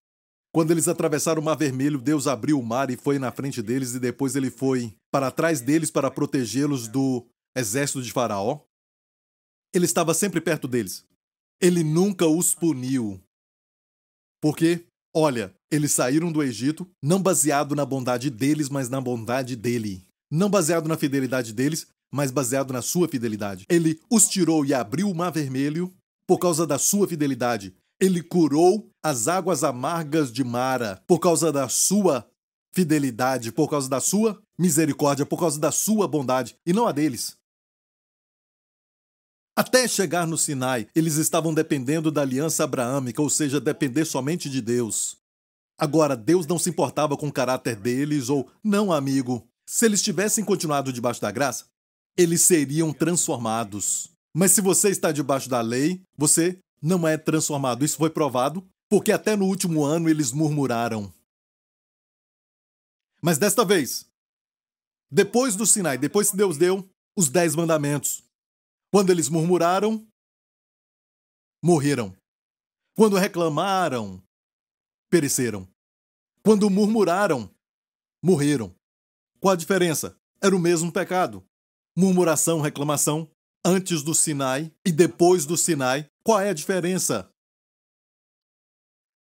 Quando 0.52 0.70
eles 0.70 0.88
atravessaram 0.88 1.42
o 1.42 1.44
Mar 1.44 1.56
Vermelho, 1.56 2.00
Deus 2.00 2.26
abriu 2.26 2.58
o 2.58 2.62
mar 2.62 2.90
e 2.90 2.96
foi 2.96 3.18
na 3.18 3.30
frente 3.30 3.60
deles, 3.62 3.94
e 3.94 4.00
depois 4.00 4.34
ele 4.34 4.50
foi 4.50 4.94
para 5.10 5.30
trás 5.30 5.60
deles 5.60 5.90
para 5.90 6.10
protegê-los 6.10 6.88
do 6.88 7.26
exército 7.56 8.02
de 8.02 8.12
Faraó, 8.12 8.60
ele 9.74 9.84
estava 9.84 10.14
sempre 10.14 10.40
perto 10.40 10.66
deles. 10.66 11.04
Ele 11.60 11.82
nunca 11.82 12.26
os 12.26 12.54
puniu. 12.54 13.20
Porque, 14.40 14.86
olha, 15.14 15.54
eles 15.70 15.92
saíram 15.92 16.32
do 16.32 16.42
Egito 16.42 16.88
não 17.02 17.20
baseado 17.20 17.74
na 17.74 17.84
bondade 17.84 18.30
deles, 18.30 18.68
mas 18.68 18.88
na 18.88 19.00
bondade 19.00 19.56
dele. 19.56 20.06
Não 20.30 20.48
baseado 20.48 20.88
na 20.88 20.96
fidelidade 20.96 21.52
deles, 21.52 21.86
mas 22.12 22.30
baseado 22.30 22.72
na 22.72 22.80
sua 22.80 23.08
fidelidade. 23.08 23.66
Ele 23.68 24.00
os 24.10 24.28
tirou 24.28 24.64
e 24.64 24.72
abriu 24.72 25.10
o 25.10 25.14
mar 25.14 25.30
vermelho 25.30 25.92
por 26.26 26.38
causa 26.38 26.66
da 26.66 26.78
sua 26.78 27.08
fidelidade. 27.08 27.74
Ele 28.00 28.22
curou 28.22 28.88
as 29.08 29.28
águas 29.28 29.64
amargas 29.64 30.32
de 30.32 30.44
Mara 30.44 31.02
por 31.06 31.18
causa 31.18 31.50
da 31.50 31.68
sua 31.68 32.28
fidelidade, 32.72 33.50
por 33.50 33.68
causa 33.68 33.88
da 33.88 34.00
sua 34.00 34.40
misericórdia, 34.58 35.24
por 35.26 35.38
causa 35.38 35.58
da 35.58 35.72
sua 35.72 36.06
bondade, 36.06 36.56
e 36.66 36.72
não 36.72 36.86
a 36.86 36.92
deles. 36.92 37.36
Até 39.56 39.88
chegar 39.88 40.26
no 40.26 40.38
Sinai, 40.38 40.88
eles 40.94 41.16
estavam 41.16 41.52
dependendo 41.52 42.12
da 42.12 42.22
aliança 42.22 42.62
abraâmica, 42.62 43.20
ou 43.20 43.28
seja, 43.28 43.60
depender 43.60 44.04
somente 44.04 44.48
de 44.48 44.60
Deus. 44.60 45.16
Agora, 45.76 46.16
Deus 46.16 46.46
não 46.46 46.58
se 46.58 46.70
importava 46.70 47.16
com 47.16 47.28
o 47.28 47.32
caráter 47.32 47.74
deles, 47.74 48.28
ou 48.28 48.48
não, 48.62 48.92
amigo. 48.92 49.48
Se 49.66 49.84
eles 49.84 50.02
tivessem 50.02 50.44
continuado 50.44 50.92
debaixo 50.92 51.20
da 51.20 51.30
graça, 51.32 51.64
eles 52.16 52.42
seriam 52.42 52.92
transformados. 52.92 54.10
Mas 54.34 54.52
se 54.52 54.60
você 54.60 54.90
está 54.90 55.10
debaixo 55.10 55.48
da 55.48 55.60
lei, 55.60 56.02
você 56.16 56.58
não 56.80 57.06
é 57.06 57.16
transformado. 57.16 57.84
Isso 57.84 57.96
foi 57.96 58.10
provado, 58.10 58.64
porque 58.88 59.12
até 59.12 59.36
no 59.36 59.46
último 59.46 59.84
ano 59.84 60.08
eles 60.08 60.32
murmuraram. 60.32 61.12
Mas 63.20 63.36
desta 63.36 63.64
vez, 63.64 64.10
depois 65.10 65.56
do 65.56 65.66
Sinai, 65.66 65.98
depois 65.98 66.30
que 66.30 66.36
Deus 66.36 66.56
deu 66.56 66.88
os 67.16 67.28
dez 67.28 67.54
mandamentos, 67.54 68.24
quando 68.90 69.10
eles 69.10 69.28
murmuraram, 69.28 70.06
morreram. 71.62 72.16
Quando 72.96 73.16
reclamaram, 73.16 74.22
pereceram. 75.10 75.68
Quando 76.42 76.70
murmuraram, 76.70 77.52
morreram. 78.22 78.74
Qual 79.40 79.52
a 79.52 79.56
diferença? 79.56 80.18
Era 80.40 80.56
o 80.56 80.60
mesmo 80.60 80.90
pecado. 80.92 81.44
Murmuração, 81.96 82.60
reclamação, 82.60 83.30
antes 83.64 84.02
do 84.02 84.14
Sinai 84.14 84.72
e 84.84 84.92
depois 84.92 85.44
do 85.44 85.56
Sinai. 85.56 86.08
Qual 86.24 86.40
é 86.40 86.50
a 86.50 86.54
diferença? 86.54 87.30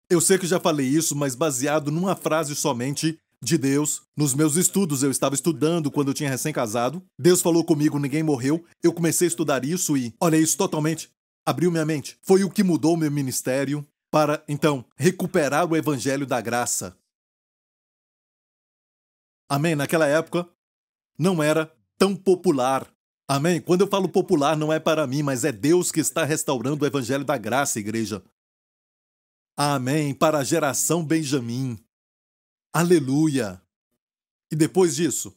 Eu 0.09 0.21
sei 0.21 0.37
que 0.37 0.47
já 0.47 0.59
falei 0.59 0.87
isso, 0.87 1.15
mas 1.15 1.35
baseado 1.35 1.91
numa 1.91 2.15
frase 2.15 2.55
somente 2.55 3.19
de 3.41 3.57
Deus. 3.57 4.03
Nos 4.15 4.33
meus 4.33 4.55
estudos, 4.55 5.03
eu 5.03 5.11
estava 5.11 5.35
estudando 5.35 5.91
quando 5.91 6.09
eu 6.09 6.13
tinha 6.13 6.29
recém-casado. 6.29 7.03
Deus 7.19 7.41
falou 7.41 7.63
comigo, 7.63 7.99
ninguém 7.99 8.23
morreu. 8.23 8.65
Eu 8.81 8.93
comecei 8.93 9.27
a 9.27 9.29
estudar 9.29 9.65
isso 9.65 9.97
e, 9.97 10.13
olha, 10.21 10.37
isso 10.37 10.57
totalmente 10.57 11.09
abriu 11.45 11.71
minha 11.71 11.85
mente. 11.85 12.17
Foi 12.21 12.43
o 12.43 12.49
que 12.49 12.63
mudou 12.63 12.95
meu 12.95 13.11
ministério 13.11 13.85
para, 14.09 14.43
então, 14.47 14.85
recuperar 14.95 15.69
o 15.69 15.75
evangelho 15.75 16.25
da 16.25 16.39
graça. 16.39 16.97
Amém? 19.49 19.75
Naquela 19.75 20.07
época, 20.07 20.47
não 21.17 21.43
era 21.43 21.71
tão 21.97 22.15
popular 22.15 22.87
Amém? 23.29 23.59
Quando 23.59 23.81
eu 23.81 23.87
falo 23.87 24.07
popular, 24.07 24.55
não 24.55 24.71
é 24.71 24.79
para 24.79 25.05
mim, 25.05 25.21
mas 25.21 25.43
é 25.43 25.51
Deus 25.51 25.91
que 25.91 25.99
está 25.99 26.23
restaurando 26.23 26.85
o 26.85 26.87
evangelho 26.87 27.25
da 27.25 27.37
graça, 27.37 27.77
igreja. 27.77 28.23
Amém. 29.59 30.13
Para 30.13 30.37
a 30.37 30.43
geração 30.43 31.03
Benjamim. 31.03 31.79
Aleluia. 32.71 33.59
E 34.51 34.55
depois 34.55 34.95
disso, 34.95 35.33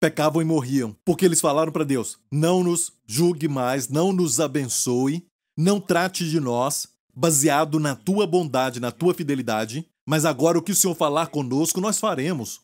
pecavam 0.00 0.42
e 0.42 0.44
morriam, 0.44 0.96
porque 1.04 1.24
eles 1.24 1.40
falaram 1.40 1.70
para 1.70 1.84
Deus: 1.84 2.18
não 2.30 2.64
nos 2.64 2.92
julgue 3.06 3.46
mais, 3.46 3.88
não 3.88 4.12
nos 4.12 4.40
abençoe, 4.40 5.24
não 5.56 5.80
trate 5.80 6.28
de 6.28 6.40
nós, 6.40 6.88
baseado 7.14 7.78
na 7.78 7.94
tua 7.94 8.26
bondade, 8.26 8.80
na 8.80 8.90
tua 8.90 9.14
fidelidade, 9.14 9.88
mas 10.04 10.24
agora 10.24 10.58
o 10.58 10.62
que 10.62 10.72
o 10.72 10.76
Senhor 10.76 10.96
falar 10.96 11.28
conosco, 11.28 11.80
nós 11.80 12.00
faremos. 12.00 12.60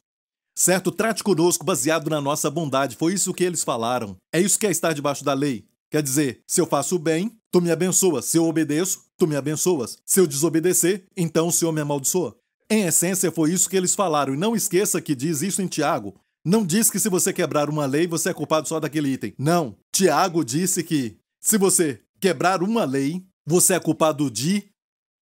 Certo? 0.56 0.90
Trate 0.90 1.22
conosco 1.22 1.64
baseado 1.64 2.10
na 2.10 2.20
nossa 2.20 2.50
bondade. 2.50 2.96
Foi 2.96 3.14
isso 3.14 3.32
que 3.32 3.44
eles 3.44 3.62
falaram. 3.62 4.16
É 4.32 4.40
isso 4.40 4.58
que 4.58 4.66
é 4.66 4.70
estar 4.72 4.92
debaixo 4.92 5.24
da 5.24 5.32
lei. 5.32 5.64
Quer 5.88 6.02
dizer, 6.02 6.42
se 6.44 6.60
eu 6.60 6.66
faço 6.66 6.96
o 6.96 6.98
bem, 6.98 7.38
tu 7.52 7.60
me 7.60 7.70
abençoas. 7.70 8.24
Se 8.24 8.36
eu 8.36 8.44
obedeço, 8.44 9.07
tu 9.18 9.26
me 9.26 9.36
abençoas. 9.36 9.98
Se 10.06 10.20
eu 10.20 10.26
desobedecer, 10.26 11.04
então 11.16 11.48
o 11.48 11.52
Senhor 11.52 11.72
me 11.72 11.80
amaldiçoa. 11.80 12.38
Em 12.70 12.84
essência, 12.84 13.32
foi 13.32 13.52
isso 13.52 13.68
que 13.68 13.76
eles 13.76 13.94
falaram. 13.94 14.32
E 14.32 14.36
não 14.36 14.54
esqueça 14.54 15.00
que 15.02 15.14
diz 15.14 15.42
isso 15.42 15.60
em 15.60 15.66
Tiago. 15.66 16.18
Não 16.44 16.64
diz 16.64 16.90
que 16.90 17.00
se 17.00 17.08
você 17.08 17.32
quebrar 17.32 17.68
uma 17.68 17.84
lei, 17.84 18.06
você 18.06 18.30
é 18.30 18.34
culpado 18.34 18.68
só 18.68 18.78
daquele 18.78 19.08
item. 19.08 19.34
Não. 19.36 19.76
Tiago 19.92 20.44
disse 20.44 20.84
que 20.84 21.18
se 21.40 21.58
você 21.58 22.02
quebrar 22.20 22.62
uma 22.62 22.84
lei, 22.84 23.26
você 23.44 23.74
é 23.74 23.80
culpado 23.80 24.30
de 24.30 24.70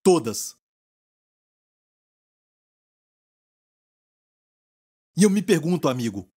todas. 0.03 0.55
E 5.17 5.23
eu 5.23 5.31
me 5.31 5.41
pergunto, 5.41 5.89
amigo, 5.89 6.29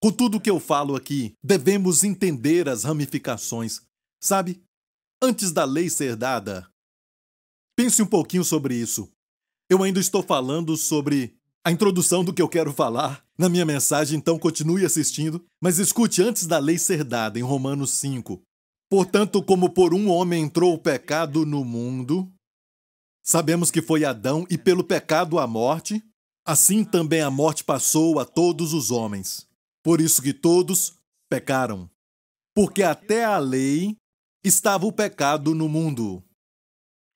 com 0.00 0.12
tudo 0.12 0.40
que 0.40 0.50
eu 0.50 0.60
falo 0.60 0.94
aqui, 0.94 1.34
devemos 1.42 2.04
entender 2.04 2.68
as 2.68 2.84
ramificações, 2.84 3.80
sabe? 4.20 4.62
Antes 5.22 5.52
da 5.52 5.64
lei 5.64 5.88
ser 5.88 6.16
dada. 6.16 6.68
Pense 7.76 8.02
um 8.02 8.06
pouquinho 8.06 8.44
sobre 8.44 8.74
isso. 8.74 9.08
Eu 9.70 9.82
ainda 9.82 10.00
estou 10.00 10.22
falando 10.22 10.76
sobre 10.76 11.36
a 11.64 11.70
introdução 11.70 12.24
do 12.24 12.34
que 12.34 12.42
eu 12.42 12.48
quero 12.48 12.72
falar 12.72 13.24
na 13.38 13.48
minha 13.48 13.64
mensagem, 13.64 14.18
então 14.18 14.38
continue 14.38 14.84
assistindo, 14.84 15.44
mas 15.60 15.78
escute 15.78 16.20
antes 16.20 16.46
da 16.46 16.58
lei 16.58 16.76
ser 16.76 17.04
dada, 17.04 17.38
em 17.38 17.42
Romanos 17.42 17.92
5. 17.92 18.42
Portanto, 18.90 19.42
como 19.42 19.70
por 19.70 19.94
um 19.94 20.10
homem 20.10 20.42
entrou 20.42 20.74
o 20.74 20.78
pecado 20.78 21.46
no 21.46 21.64
mundo, 21.64 22.30
sabemos 23.22 23.70
que 23.70 23.80
foi 23.80 24.04
Adão 24.04 24.44
e 24.50 24.58
pelo 24.58 24.82
pecado 24.82 25.38
a 25.38 25.46
morte, 25.46 26.02
Assim 26.44 26.84
também 26.84 27.20
a 27.20 27.30
morte 27.30 27.62
passou 27.62 28.18
a 28.18 28.24
todos 28.24 28.74
os 28.74 28.90
homens, 28.90 29.48
por 29.80 30.00
isso 30.00 30.20
que 30.20 30.34
todos 30.34 30.98
pecaram. 31.28 31.88
Porque 32.52 32.82
até 32.82 33.24
a 33.24 33.38
lei 33.38 33.96
estava 34.44 34.86
o 34.86 34.92
pecado 34.92 35.54
no 35.54 35.68
mundo. 35.68 36.22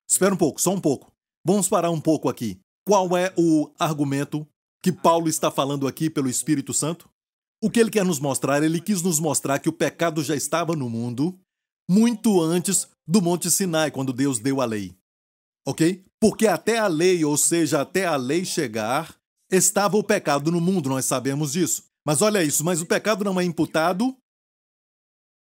Espera 0.08 0.34
um 0.34 0.38
pouco, 0.38 0.60
só 0.60 0.72
um 0.72 0.80
pouco. 0.80 1.12
Vamos 1.44 1.68
parar 1.68 1.90
um 1.90 2.00
pouco 2.00 2.28
aqui. 2.28 2.60
Qual 2.86 3.16
é 3.16 3.32
o 3.36 3.70
argumento 3.78 4.46
que 4.82 4.92
Paulo 4.92 5.28
está 5.28 5.50
falando 5.50 5.88
aqui 5.88 6.08
pelo 6.08 6.28
Espírito 6.28 6.72
Santo? 6.72 7.08
O 7.62 7.70
que 7.70 7.80
ele 7.80 7.90
quer 7.90 8.04
nos 8.04 8.20
mostrar? 8.20 8.62
Ele 8.62 8.80
quis 8.80 9.02
nos 9.02 9.18
mostrar 9.18 9.58
que 9.58 9.68
o 9.68 9.72
pecado 9.72 10.22
já 10.22 10.36
estava 10.36 10.76
no 10.76 10.88
mundo 10.88 11.38
muito 11.88 12.40
antes 12.40 12.88
do 13.06 13.22
Monte 13.22 13.50
Sinai, 13.50 13.90
quando 13.90 14.12
Deus 14.12 14.38
deu 14.38 14.60
a 14.60 14.64
lei. 14.64 14.96
Ok? 15.66 16.04
Porque 16.20 16.46
até 16.46 16.78
a 16.78 16.86
lei, 16.86 17.24
ou 17.24 17.36
seja, 17.36 17.80
até 17.80 18.06
a 18.06 18.16
lei 18.16 18.44
chegar, 18.44 19.16
estava 19.50 19.96
o 19.96 20.04
pecado 20.04 20.50
no 20.50 20.60
mundo, 20.60 20.88
nós 20.88 21.04
sabemos 21.04 21.52
disso. 21.52 21.84
Mas 22.04 22.22
olha 22.22 22.42
isso, 22.42 22.64
mas 22.64 22.80
o 22.80 22.86
pecado 22.86 23.24
não 23.24 23.40
é 23.40 23.44
imputado 23.44 24.16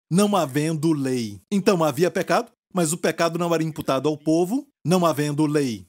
não 0.10 0.36
havendo 0.36 0.92
lei. 0.92 1.42
Então 1.52 1.84
havia 1.84 2.10
pecado, 2.10 2.52
mas 2.74 2.94
o 2.94 2.98
pecado 2.98 3.38
não 3.38 3.54
era 3.54 3.64
imputado 3.64 4.08
ao 4.08 4.18
povo, 4.18 4.68
não 4.84 5.06
havendo 5.06 5.46
lei. 5.46 5.88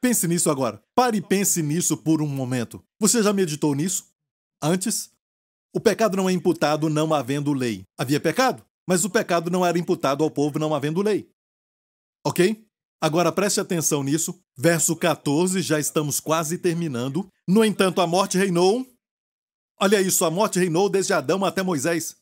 Pense 0.00 0.28
nisso 0.28 0.50
agora. 0.50 0.82
Pare 0.94 1.18
e 1.18 1.22
pense 1.22 1.62
nisso 1.62 1.96
por 1.96 2.22
um 2.22 2.28
momento. 2.28 2.82
Você 3.00 3.22
já 3.22 3.32
meditou 3.32 3.74
nisso? 3.74 4.06
Antes? 4.62 5.10
O 5.74 5.80
pecado 5.80 6.16
não 6.16 6.28
é 6.28 6.32
imputado 6.32 6.88
não 6.88 7.12
havendo 7.12 7.52
lei. 7.52 7.84
Havia 7.98 8.20
pecado, 8.20 8.64
mas 8.88 9.04
o 9.04 9.10
pecado 9.10 9.50
não 9.50 9.64
era 9.64 9.78
imputado 9.78 10.22
ao 10.24 10.30
povo 10.30 10.58
não 10.58 10.74
havendo 10.74 11.02
lei. 11.02 11.28
Ok? 12.26 12.66
Agora 13.00 13.30
preste 13.30 13.60
atenção 13.60 14.02
nisso. 14.02 14.38
Verso 14.56 14.96
14, 14.96 15.60
já 15.60 15.78
estamos 15.78 16.18
quase 16.18 16.58
terminando. 16.58 17.28
No 17.46 17.64
entanto, 17.64 18.00
a 18.00 18.06
morte 18.06 18.38
reinou. 18.38 18.86
Olha 19.80 20.00
isso, 20.00 20.24
a 20.24 20.30
morte 20.30 20.58
reinou 20.58 20.88
desde 20.88 21.12
Adão 21.12 21.44
até 21.44 21.62
Moisés. 21.62 22.16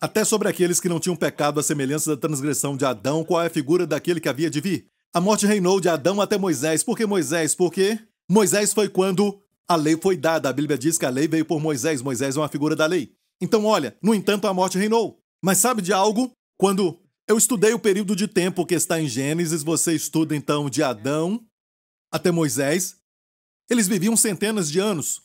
Até 0.00 0.24
sobre 0.24 0.48
aqueles 0.48 0.78
que 0.78 0.88
não 0.88 1.00
tinham 1.00 1.16
pecado 1.16 1.58
à 1.58 1.62
semelhança 1.62 2.14
da 2.14 2.20
transgressão 2.20 2.76
de 2.76 2.84
Adão, 2.84 3.24
qual 3.24 3.42
é 3.42 3.46
a 3.46 3.50
figura 3.50 3.86
daquele 3.86 4.20
que 4.20 4.28
havia 4.28 4.50
de 4.50 4.60
vir? 4.60 4.90
A 5.14 5.20
morte 5.20 5.46
reinou 5.46 5.80
de 5.80 5.88
Adão 5.88 6.20
até 6.20 6.36
Moisés. 6.36 6.82
Por 6.84 6.96
que 6.96 7.06
Moisés? 7.06 7.54
Porque 7.54 7.98
Moisés 8.30 8.74
foi 8.74 8.88
quando 8.88 9.40
a 9.66 9.74
lei 9.74 9.96
foi 9.96 10.16
dada. 10.16 10.50
A 10.50 10.52
Bíblia 10.52 10.76
diz 10.76 10.98
que 10.98 11.06
a 11.06 11.10
lei 11.10 11.26
veio 11.26 11.46
por 11.46 11.58
Moisés. 11.58 12.02
Moisés 12.02 12.36
é 12.36 12.40
uma 12.40 12.48
figura 12.48 12.76
da 12.76 12.84
lei. 12.84 13.14
Então, 13.40 13.64
olha, 13.64 13.96
no 14.02 14.14
entanto, 14.14 14.46
a 14.46 14.52
morte 14.52 14.76
reinou. 14.76 15.18
Mas 15.42 15.58
sabe 15.58 15.80
de 15.80 15.92
algo? 15.92 16.30
Quando 16.58 17.00
eu 17.26 17.38
estudei 17.38 17.72
o 17.72 17.78
período 17.78 18.14
de 18.14 18.28
tempo 18.28 18.66
que 18.66 18.74
está 18.74 19.00
em 19.00 19.08
Gênesis, 19.08 19.62
você 19.62 19.94
estuda 19.94 20.36
então 20.36 20.68
de 20.68 20.82
Adão 20.82 21.42
até 22.12 22.30
Moisés. 22.30 22.96
Eles 23.70 23.88
viviam 23.88 24.16
centenas 24.16 24.70
de 24.70 24.78
anos. 24.78 25.22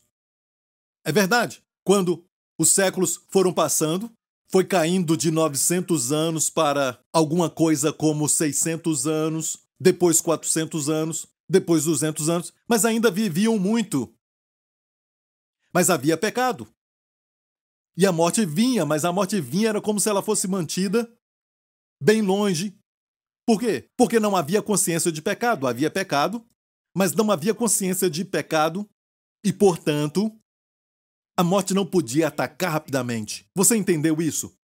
É 1.05 1.11
verdade. 1.11 1.61
Quando 1.85 2.23
os 2.57 2.69
séculos 2.69 3.19
foram 3.29 3.53
passando, 3.53 4.11
foi 4.51 4.65
caindo 4.65 5.15
de 5.15 5.31
900 5.31 6.12
anos 6.12 6.50
para 6.50 7.00
alguma 7.13 7.50
coisa 7.50 7.93
como 7.93 8.27
600 8.27 9.08
anos, 9.08 9.58
depois 9.79 10.20
400 10.20 10.89
anos, 10.89 11.25
depois 11.50 11.86
200 11.86 12.29
anos, 12.29 12.53
mas 12.67 12.84
ainda 12.84 13.10
viviam 13.10 13.58
muito. 13.58 14.13
Mas 15.74 15.89
havia 15.89 16.17
pecado. 16.17 16.67
E 17.98 18.05
a 18.05 18.12
morte 18.12 18.46
vinha, 18.46 18.86
mas 18.86 19.05
a 19.05 19.12
morte 19.12 19.39
vinha 19.39 19.70
era 19.70 19.81
como 19.81 20.00
se 20.00 20.10
ela 20.10 20.22
fosse 20.22 20.48
mantida 20.48 21.10
bem 22.01 22.22
longe. 22.22 22.77
Por 23.46 23.60
quê? 23.60 23.89
Porque 23.98 24.20
não 24.20 24.36
havia 24.36 24.62
consciência 24.62 25.12
de 25.12 25.22
pecado. 25.22 25.67
Havia 25.67 25.89
pecado, 25.89 26.46
mas 26.96 27.13
não 27.13 27.31
havia 27.31 27.53
consciência 27.53 28.10
de 28.10 28.25
pecado 28.25 28.89
e, 29.43 29.53
portanto, 29.53 30.31
a 31.38 31.43
morte 31.43 31.73
não 31.73 31.85
podia 31.85 32.27
atacar 32.27 32.71
rapidamente. 32.71 33.47
Você 33.55 33.75
entendeu 33.75 34.21
isso? 34.21 34.55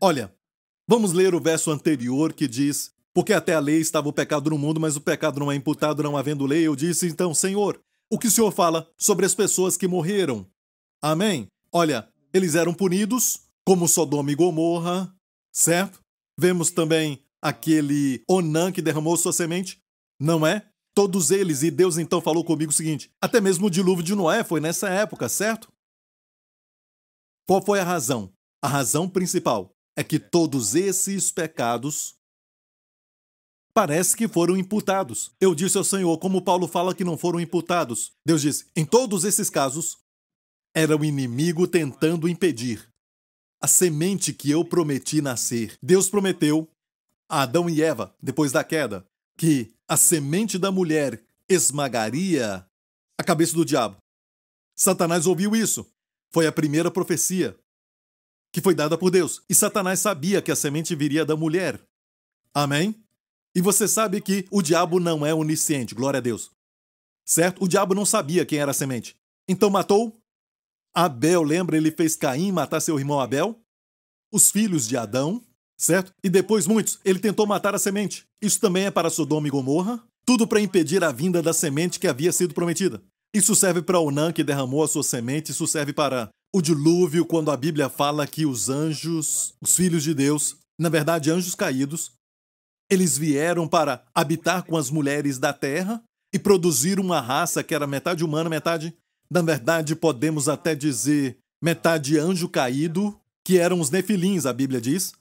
Olha, 0.00 0.34
vamos 0.88 1.12
ler 1.12 1.34
o 1.34 1.40
verso 1.40 1.70
anterior 1.70 2.32
que 2.32 2.46
diz: 2.46 2.92
Porque 3.12 3.32
até 3.32 3.54
a 3.54 3.60
lei 3.60 3.80
estava 3.80 4.08
o 4.08 4.12
pecado 4.12 4.50
no 4.50 4.58
mundo, 4.58 4.80
mas 4.80 4.96
o 4.96 5.00
pecado 5.00 5.40
não 5.40 5.50
é 5.50 5.54
imputado 5.54 6.02
não 6.02 6.16
havendo 6.16 6.46
lei. 6.46 6.66
Eu 6.66 6.76
disse 6.76 7.06
então, 7.06 7.32
Senhor, 7.32 7.80
o 8.10 8.18
que 8.18 8.26
o 8.26 8.30
Senhor 8.30 8.52
fala 8.52 8.88
sobre 8.98 9.24
as 9.24 9.34
pessoas 9.34 9.76
que 9.76 9.88
morreram? 9.88 10.46
Amém? 11.02 11.46
Olha, 11.72 12.08
eles 12.32 12.54
eram 12.54 12.74
punidos, 12.74 13.40
como 13.64 13.88
Sodoma 13.88 14.30
e 14.30 14.34
Gomorra, 14.34 15.14
certo? 15.52 16.00
Vemos 16.38 16.70
também 16.70 17.24
aquele 17.40 18.22
Onã 18.28 18.72
que 18.72 18.82
derramou 18.82 19.16
sua 19.16 19.32
semente, 19.32 19.80
não 20.20 20.46
é? 20.46 20.68
Todos 20.94 21.30
eles, 21.32 21.62
e 21.62 21.70
Deus 21.70 21.98
então 21.98 22.20
falou 22.20 22.44
comigo 22.44 22.70
o 22.70 22.74
seguinte: 22.74 23.10
até 23.20 23.40
mesmo 23.40 23.66
o 23.66 23.70
dilúvio 23.70 24.04
de 24.04 24.14
Noé 24.14 24.44
foi 24.44 24.60
nessa 24.60 24.88
época, 24.88 25.28
certo? 25.28 25.72
Qual 27.46 27.62
foi 27.64 27.80
a 27.80 27.84
razão? 27.84 28.32
A 28.62 28.68
razão 28.68 29.08
principal 29.08 29.74
é 29.96 30.04
que 30.04 30.18
todos 30.18 30.74
esses 30.74 31.30
pecados 31.30 32.14
parece 33.74 34.16
que 34.16 34.28
foram 34.28 34.56
imputados. 34.56 35.34
Eu 35.40 35.54
disse 35.54 35.76
ao 35.76 35.84
Senhor, 35.84 36.16
como 36.18 36.42
Paulo 36.42 36.68
fala 36.68 36.94
que 36.94 37.04
não 37.04 37.18
foram 37.18 37.40
imputados. 37.40 38.12
Deus 38.24 38.40
disse: 38.40 38.70
em 38.76 38.86
todos 38.86 39.24
esses 39.24 39.50
casos, 39.50 39.98
era 40.74 40.96
o 40.96 41.04
inimigo 41.04 41.66
tentando 41.66 42.28
impedir 42.28 42.88
a 43.60 43.66
semente 43.66 44.32
que 44.32 44.50
eu 44.50 44.64
prometi 44.64 45.20
nascer. 45.20 45.76
Deus 45.82 46.08
prometeu 46.08 46.70
a 47.28 47.42
Adão 47.42 47.68
e 47.68 47.82
Eva, 47.82 48.14
depois 48.22 48.52
da 48.52 48.62
queda, 48.62 49.04
que 49.36 49.73
a 49.88 49.96
semente 49.96 50.58
da 50.58 50.70
mulher 50.70 51.24
esmagaria 51.48 52.66
a 53.18 53.24
cabeça 53.24 53.54
do 53.54 53.64
diabo. 53.64 53.96
Satanás 54.74 55.26
ouviu 55.26 55.54
isso. 55.54 55.86
Foi 56.32 56.46
a 56.46 56.52
primeira 56.52 56.90
profecia 56.90 57.56
que 58.52 58.60
foi 58.60 58.74
dada 58.74 58.96
por 58.96 59.10
Deus. 59.10 59.42
E 59.48 59.54
Satanás 59.54 60.00
sabia 60.00 60.40
que 60.40 60.50
a 60.50 60.56
semente 60.56 60.94
viria 60.94 61.24
da 61.24 61.36
mulher. 61.36 61.80
Amém? 62.52 63.04
E 63.54 63.60
você 63.60 63.86
sabe 63.86 64.20
que 64.20 64.46
o 64.50 64.62
diabo 64.62 64.98
não 64.98 65.24
é 65.24 65.32
onisciente, 65.32 65.94
glória 65.94 66.18
a 66.18 66.20
Deus. 66.20 66.50
Certo? 67.24 67.62
O 67.64 67.68
diabo 67.68 67.94
não 67.94 68.04
sabia 68.04 68.44
quem 68.44 68.58
era 68.58 68.70
a 68.70 68.74
semente. 68.74 69.16
Então 69.48 69.70
matou 69.70 70.20
Abel, 70.94 71.42
lembra? 71.42 71.76
Ele 71.76 71.90
fez 71.90 72.14
Caim 72.14 72.52
matar 72.52 72.80
seu 72.80 72.98
irmão 72.98 73.18
Abel, 73.18 73.60
os 74.32 74.50
filhos 74.50 74.86
de 74.86 74.96
Adão, 74.96 75.44
certo? 75.84 76.12
E 76.22 76.28
depois 76.28 76.66
muitos, 76.66 76.98
ele 77.04 77.18
tentou 77.18 77.46
matar 77.46 77.74
a 77.74 77.78
semente. 77.78 78.24
Isso 78.42 78.60
também 78.60 78.86
é 78.86 78.90
para 78.90 79.10
Sodoma 79.10 79.46
e 79.46 79.50
Gomorra, 79.50 80.02
tudo 80.26 80.46
para 80.46 80.60
impedir 80.60 81.04
a 81.04 81.12
vinda 81.12 81.42
da 81.42 81.52
semente 81.52 82.00
que 82.00 82.08
havia 82.08 82.32
sido 82.32 82.54
prometida. 82.54 83.02
Isso 83.34 83.54
serve 83.54 83.82
para 83.82 83.98
Onã, 83.98 84.32
que 84.32 84.44
derramou 84.44 84.82
a 84.82 84.88
sua 84.88 85.02
semente, 85.02 85.50
isso 85.50 85.66
serve 85.66 85.92
para 85.92 86.30
o 86.54 86.62
dilúvio, 86.62 87.26
quando 87.26 87.50
a 87.50 87.56
Bíblia 87.56 87.88
fala 87.88 88.26
que 88.26 88.46
os 88.46 88.68
anjos, 88.68 89.54
os 89.60 89.74
filhos 89.74 90.04
de 90.04 90.14
Deus, 90.14 90.56
na 90.78 90.88
verdade 90.88 91.30
anjos 91.30 91.54
caídos, 91.54 92.12
eles 92.90 93.18
vieram 93.18 93.66
para 93.66 94.04
habitar 94.14 94.62
com 94.62 94.76
as 94.76 94.88
mulheres 94.88 95.38
da 95.38 95.52
terra 95.52 96.00
e 96.32 96.38
produzir 96.38 97.00
uma 97.00 97.20
raça 97.20 97.62
que 97.62 97.74
era 97.74 97.86
metade 97.86 98.24
humana, 98.24 98.48
metade, 98.48 98.94
na 99.30 99.42
verdade, 99.42 99.96
podemos 99.96 100.48
até 100.48 100.74
dizer 100.74 101.38
metade 101.62 102.18
anjo 102.18 102.48
caído, 102.48 103.18
que 103.44 103.58
eram 103.58 103.80
os 103.80 103.90
nefilins, 103.90 104.46
a 104.46 104.52
Bíblia 104.52 104.80
diz, 104.80 105.12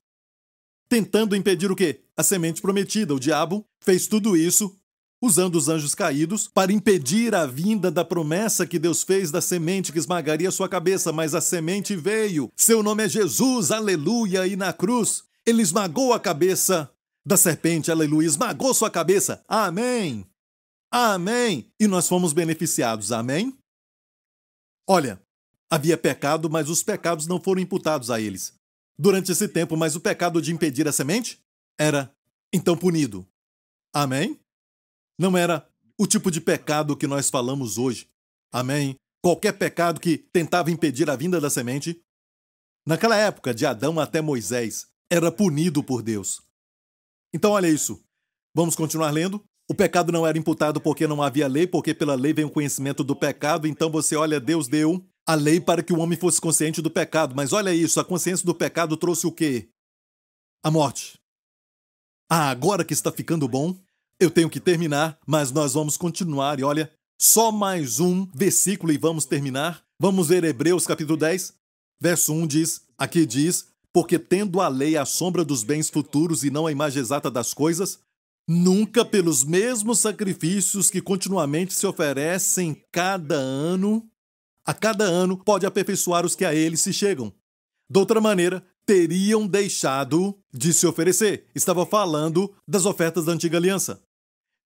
tentando 0.93 1.35
impedir 1.35 1.71
o 1.71 1.75
quê? 1.75 2.01
A 2.15 2.21
semente 2.21 2.61
prometida. 2.61 3.15
O 3.15 3.19
diabo 3.19 3.65
fez 3.79 4.05
tudo 4.05 4.37
isso 4.37 4.77
usando 5.19 5.55
os 5.55 5.67
anjos 5.67 5.95
caídos 5.95 6.47
para 6.47 6.71
impedir 6.71 7.33
a 7.33 7.47
vinda 7.47 7.89
da 7.89 8.05
promessa 8.05 8.67
que 8.67 8.77
Deus 8.77 9.01
fez 9.01 9.31
da 9.31 9.41
semente 9.41 9.91
que 9.91 9.97
esmagaria 9.97 10.51
sua 10.51 10.69
cabeça, 10.69 11.11
mas 11.11 11.33
a 11.33 11.41
semente 11.41 11.95
veio. 11.95 12.51
Seu 12.55 12.83
nome 12.83 13.05
é 13.05 13.09
Jesus, 13.09 13.71
aleluia, 13.71 14.45
e 14.45 14.55
na 14.55 14.71
cruz 14.71 15.23
ele 15.43 15.63
esmagou 15.63 16.13
a 16.13 16.19
cabeça 16.19 16.91
da 17.25 17.37
serpente, 17.37 17.89
aleluia, 17.89 18.27
esmagou 18.27 18.71
sua 18.71 18.91
cabeça. 18.91 19.43
Amém. 19.47 20.23
Amém. 20.91 21.71
E 21.79 21.87
nós 21.87 22.07
fomos 22.07 22.33
beneficiados. 22.33 23.11
Amém. 23.11 23.57
Olha, 24.87 25.19
havia 25.71 25.97
pecado, 25.97 26.51
mas 26.51 26.69
os 26.69 26.83
pecados 26.83 27.25
não 27.25 27.41
foram 27.41 27.63
imputados 27.63 28.11
a 28.11 28.21
eles. 28.21 28.53
Durante 28.97 29.31
esse 29.31 29.47
tempo, 29.47 29.75
mas 29.75 29.95
o 29.95 30.01
pecado 30.01 30.41
de 30.41 30.51
impedir 30.51 30.87
a 30.87 30.91
semente 30.91 31.43
era 31.79 32.15
então 32.53 32.77
punido. 32.77 33.27
Amém? 33.93 34.39
Não 35.19 35.37
era 35.37 35.67
o 35.99 36.07
tipo 36.07 36.29
de 36.29 36.41
pecado 36.41 36.97
que 36.97 37.07
nós 37.07 37.29
falamos 37.29 37.77
hoje. 37.77 38.09
Amém? 38.51 38.95
Qualquer 39.23 39.53
pecado 39.53 39.99
que 39.99 40.17
tentava 40.17 40.69
impedir 40.69 41.09
a 41.09 41.15
vinda 41.15 41.39
da 41.39 41.49
semente, 41.49 42.01
naquela 42.85 43.15
época, 43.15 43.53
de 43.53 43.65
Adão 43.65 43.99
até 43.99 44.21
Moisés, 44.21 44.87
era 45.11 45.31
punido 45.31 45.83
por 45.83 46.01
Deus. 46.01 46.41
Então, 47.33 47.51
olha 47.51 47.67
isso. 47.67 48.03
Vamos 48.55 48.75
continuar 48.75 49.11
lendo? 49.11 49.43
O 49.69 49.73
pecado 49.73 50.11
não 50.11 50.27
era 50.27 50.37
imputado 50.37 50.81
porque 50.81 51.07
não 51.07 51.21
havia 51.21 51.47
lei, 51.47 51.65
porque 51.65 51.93
pela 51.93 52.15
lei 52.15 52.33
vem 52.33 52.45
o 52.45 52.49
conhecimento 52.49 53.03
do 53.03 53.15
pecado. 53.15 53.67
Então 53.67 53.89
você 53.89 54.15
olha, 54.15 54.39
Deus 54.39 54.67
deu 54.67 55.03
a 55.25 55.35
lei 55.35 55.59
para 55.59 55.81
que 55.81 55.93
o 55.93 55.99
homem 55.99 56.17
fosse 56.17 56.39
consciente 56.39 56.81
do 56.81 56.91
pecado. 56.91 57.33
Mas 57.35 57.53
olha 57.53 57.73
isso, 57.73 57.99
a 57.99 58.05
consciência 58.05 58.45
do 58.45 58.53
pecado 58.53 58.97
trouxe 58.97 59.25
o 59.25 59.31
quê? 59.31 59.69
A 60.63 60.69
morte. 60.69 61.19
Ah, 62.29 62.49
agora 62.49 62.83
que 62.83 62.93
está 62.93 63.11
ficando 63.11 63.47
bom, 63.47 63.77
eu 64.19 64.29
tenho 64.31 64.49
que 64.49 64.59
terminar, 64.59 65.19
mas 65.25 65.51
nós 65.51 65.73
vamos 65.73 65.97
continuar. 65.97 66.59
E 66.59 66.63
olha, 66.63 66.91
só 67.19 67.51
mais 67.51 67.99
um 67.99 68.25
versículo 68.33 68.91
e 68.91 68.97
vamos 68.97 69.25
terminar. 69.25 69.83
Vamos 69.99 70.27
ver 70.27 70.43
Hebreus 70.43 70.85
capítulo 70.85 71.17
10, 71.17 71.53
verso 71.99 72.33
1 72.33 72.47
diz: 72.47 72.81
aqui 72.97 73.25
diz, 73.25 73.67
porque 73.93 74.17
tendo 74.17 74.59
a 74.59 74.67
lei 74.67 74.97
a 74.97 75.05
sombra 75.05 75.45
dos 75.45 75.63
bens 75.63 75.89
futuros 75.89 76.43
e 76.43 76.49
não 76.49 76.67
a 76.67 76.71
imagem 76.71 77.01
exata 77.01 77.29
das 77.29 77.53
coisas, 77.53 77.99
nunca 78.47 79.05
pelos 79.05 79.43
mesmos 79.43 79.99
sacrifícios 79.99 80.89
que 80.89 81.01
continuamente 81.01 81.73
se 81.73 81.85
oferecem 81.85 82.83
cada 82.91 83.35
ano, 83.35 84.09
a 84.65 84.73
cada 84.73 85.03
ano 85.03 85.37
pode 85.37 85.65
aperfeiçoar 85.65 86.25
os 86.25 86.35
que 86.35 86.45
a 86.45 86.53
ele 86.53 86.77
se 86.77 86.93
chegam. 86.93 87.33
De 87.89 87.99
outra 87.99 88.21
maneira, 88.21 88.65
teriam 88.85 89.47
deixado 89.47 90.39
de 90.53 90.73
se 90.73 90.85
oferecer. 90.87 91.47
Estava 91.53 91.85
falando 91.85 92.55
das 92.67 92.85
ofertas 92.85 93.25
da 93.25 93.31
antiga 93.31 93.57
aliança. 93.57 94.01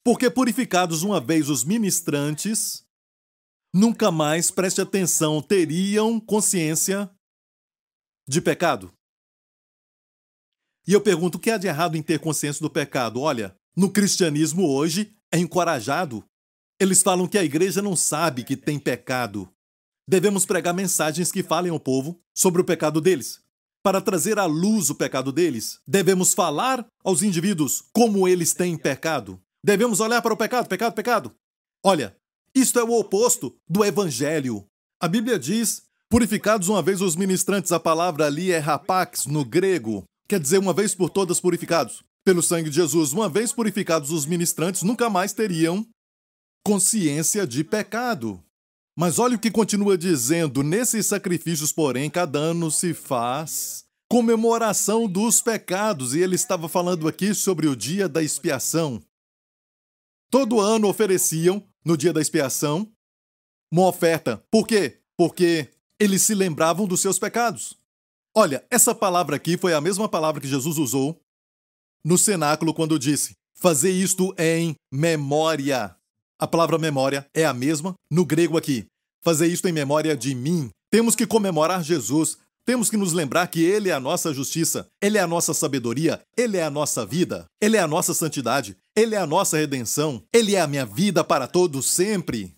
Porque 0.03 0.29
purificados 0.29 1.03
uma 1.03 1.19
vez 1.19 1.49
os 1.49 1.63
ministrantes, 1.63 2.85
nunca 3.73 4.11
mais, 4.11 4.49
preste 4.49 4.79
atenção, 4.79 5.41
teriam 5.41 6.19
consciência 6.19 7.09
de 8.27 8.41
pecado. 8.41 8.93
E 10.87 10.93
eu 10.93 11.01
pergunto: 11.01 11.37
o 11.37 11.39
que 11.39 11.51
há 11.51 11.57
de 11.57 11.67
errado 11.67 11.97
em 11.97 12.01
ter 12.01 12.19
consciência 12.19 12.61
do 12.61 12.69
pecado? 12.69 13.19
Olha, 13.19 13.55
no 13.75 13.91
cristianismo 13.91 14.67
hoje 14.69 15.13
é 15.31 15.37
encorajado. 15.37 16.23
Eles 16.79 17.01
falam 17.01 17.27
que 17.27 17.37
a 17.37 17.43
igreja 17.43 17.81
não 17.81 17.95
sabe 17.95 18.43
que 18.43 18.55
tem 18.55 18.79
pecado. 18.79 19.51
Devemos 20.07 20.45
pregar 20.45 20.73
mensagens 20.73 21.31
que 21.31 21.43
falem 21.43 21.71
ao 21.71 21.79
povo 21.79 22.17
sobre 22.33 22.61
o 22.61 22.65
pecado 22.65 23.01
deles. 23.01 23.41
Para 23.83 24.01
trazer 24.01 24.39
à 24.39 24.45
luz 24.45 24.89
o 24.89 24.95
pecado 24.95 25.31
deles, 25.31 25.79
devemos 25.85 26.33
falar 26.33 26.85
aos 27.03 27.21
indivíduos 27.21 27.83
como 27.93 28.27
eles 28.27 28.53
têm 28.53 28.77
pecado. 28.77 29.41
Devemos 29.63 29.99
olhar 29.99 30.21
para 30.21 30.33
o 30.33 30.37
pecado, 30.37 30.67
pecado, 30.67 30.93
pecado. 30.93 31.35
Olha, 31.83 32.15
isto 32.55 32.79
é 32.79 32.83
o 32.83 32.97
oposto 32.97 33.55
do 33.67 33.83
evangelho. 33.83 34.65
A 34.99 35.07
Bíblia 35.07 35.37
diz: 35.37 35.83
purificados 36.09 36.69
uma 36.69 36.81
vez 36.81 37.01
os 37.01 37.15
ministrantes, 37.15 37.71
a 37.71 37.79
palavra 37.79 38.25
ali 38.25 38.51
é 38.51 38.59
rapax 38.59 39.25
no 39.25 39.43
grego, 39.43 40.03
quer 40.27 40.39
dizer 40.39 40.57
uma 40.57 40.73
vez 40.73 40.95
por 40.95 41.09
todas 41.09 41.39
purificados. 41.39 42.03
Pelo 42.23 42.41
sangue 42.41 42.69
de 42.69 42.75
Jesus, 42.77 43.13
uma 43.13 43.29
vez 43.29 43.53
purificados 43.53 44.11
os 44.11 44.25
ministrantes, 44.25 44.83
nunca 44.83 45.09
mais 45.09 45.33
teriam 45.33 45.85
consciência 46.63 47.47
de 47.47 47.63
pecado. 47.63 48.43
Mas 48.97 49.19
olha 49.19 49.35
o 49.35 49.39
que 49.39 49.51
continua 49.51 49.95
dizendo: 49.95 50.63
nesses 50.63 51.05
sacrifícios, 51.05 51.71
porém, 51.71 52.09
cada 52.09 52.39
ano 52.39 52.71
se 52.71 52.95
faz 52.95 53.85
comemoração 54.09 55.07
dos 55.07 55.39
pecados, 55.39 56.15
e 56.15 56.19
ele 56.19 56.35
estava 56.35 56.67
falando 56.67 57.07
aqui 57.07 57.35
sobre 57.35 57.67
o 57.67 57.75
dia 57.75 58.09
da 58.09 58.23
expiação. 58.23 58.99
Todo 60.31 60.59
ano 60.59 60.87
ofereciam, 60.87 61.63
no 61.85 61.95
dia 61.95 62.11
da 62.11 62.21
expiação, 62.21 62.91
uma 63.71 63.85
oferta. 63.85 64.43
Por 64.49 64.65
quê? 64.65 65.01
Porque 65.15 65.69
eles 65.99 66.23
se 66.23 66.33
lembravam 66.33 66.87
dos 66.87 66.99
seus 66.99 67.19
pecados. 67.19 67.77
Olha, 68.35 68.65
essa 68.69 68.95
palavra 68.95 69.35
aqui 69.35 69.57
foi 69.57 69.73
a 69.73 69.81
mesma 69.81 70.09
palavra 70.09 70.41
que 70.41 70.47
Jesus 70.47 70.77
usou 70.77 71.21
no 72.03 72.17
cenáculo 72.17 72.73
quando 72.73 72.97
disse: 72.97 73.35
Fazer 73.53 73.91
isto 73.91 74.33
em 74.39 74.75
memória. 74.91 75.96
A 76.39 76.45
palavra 76.45 76.77
memória 76.77 77.27
é 77.33 77.45
a 77.45 77.53
mesma 77.53 77.95
no 78.11 78.25
grego 78.25 78.57
aqui. 78.57 78.85
fazer 79.23 79.47
isto 79.47 79.67
em 79.67 79.73
memória 79.73 80.15
de 80.15 80.33
mim. 80.33 80.69
Temos 80.89 81.15
que 81.15 81.27
comemorar 81.27 81.83
Jesus. 81.83 82.37
Temos 82.65 82.89
que 82.89 82.97
nos 82.97 83.11
lembrar 83.11 83.47
que 83.47 83.61
Ele 83.63 83.89
é 83.89 83.93
a 83.93 83.99
nossa 83.99 84.33
justiça, 84.33 84.87
Ele 85.01 85.17
é 85.17 85.21
a 85.21 85.27
nossa 85.27 85.53
sabedoria, 85.53 86.21
Ele 86.37 86.57
é 86.57 86.63
a 86.63 86.69
nossa 86.69 87.05
vida, 87.05 87.45
Ele 87.61 87.77
é 87.77 87.79
a 87.79 87.87
nossa 87.87 88.13
santidade, 88.13 88.75
Ele 88.93 89.15
é 89.15 89.17
a 89.17 89.25
nossa 89.25 89.57
redenção, 89.57 90.21
Ele 90.33 90.53
é 90.53 90.59
a 90.59 90.67
minha 90.67 90.85
vida 90.85 91.23
para 91.23 91.47
todos 91.47 91.89
sempre. 91.89 92.53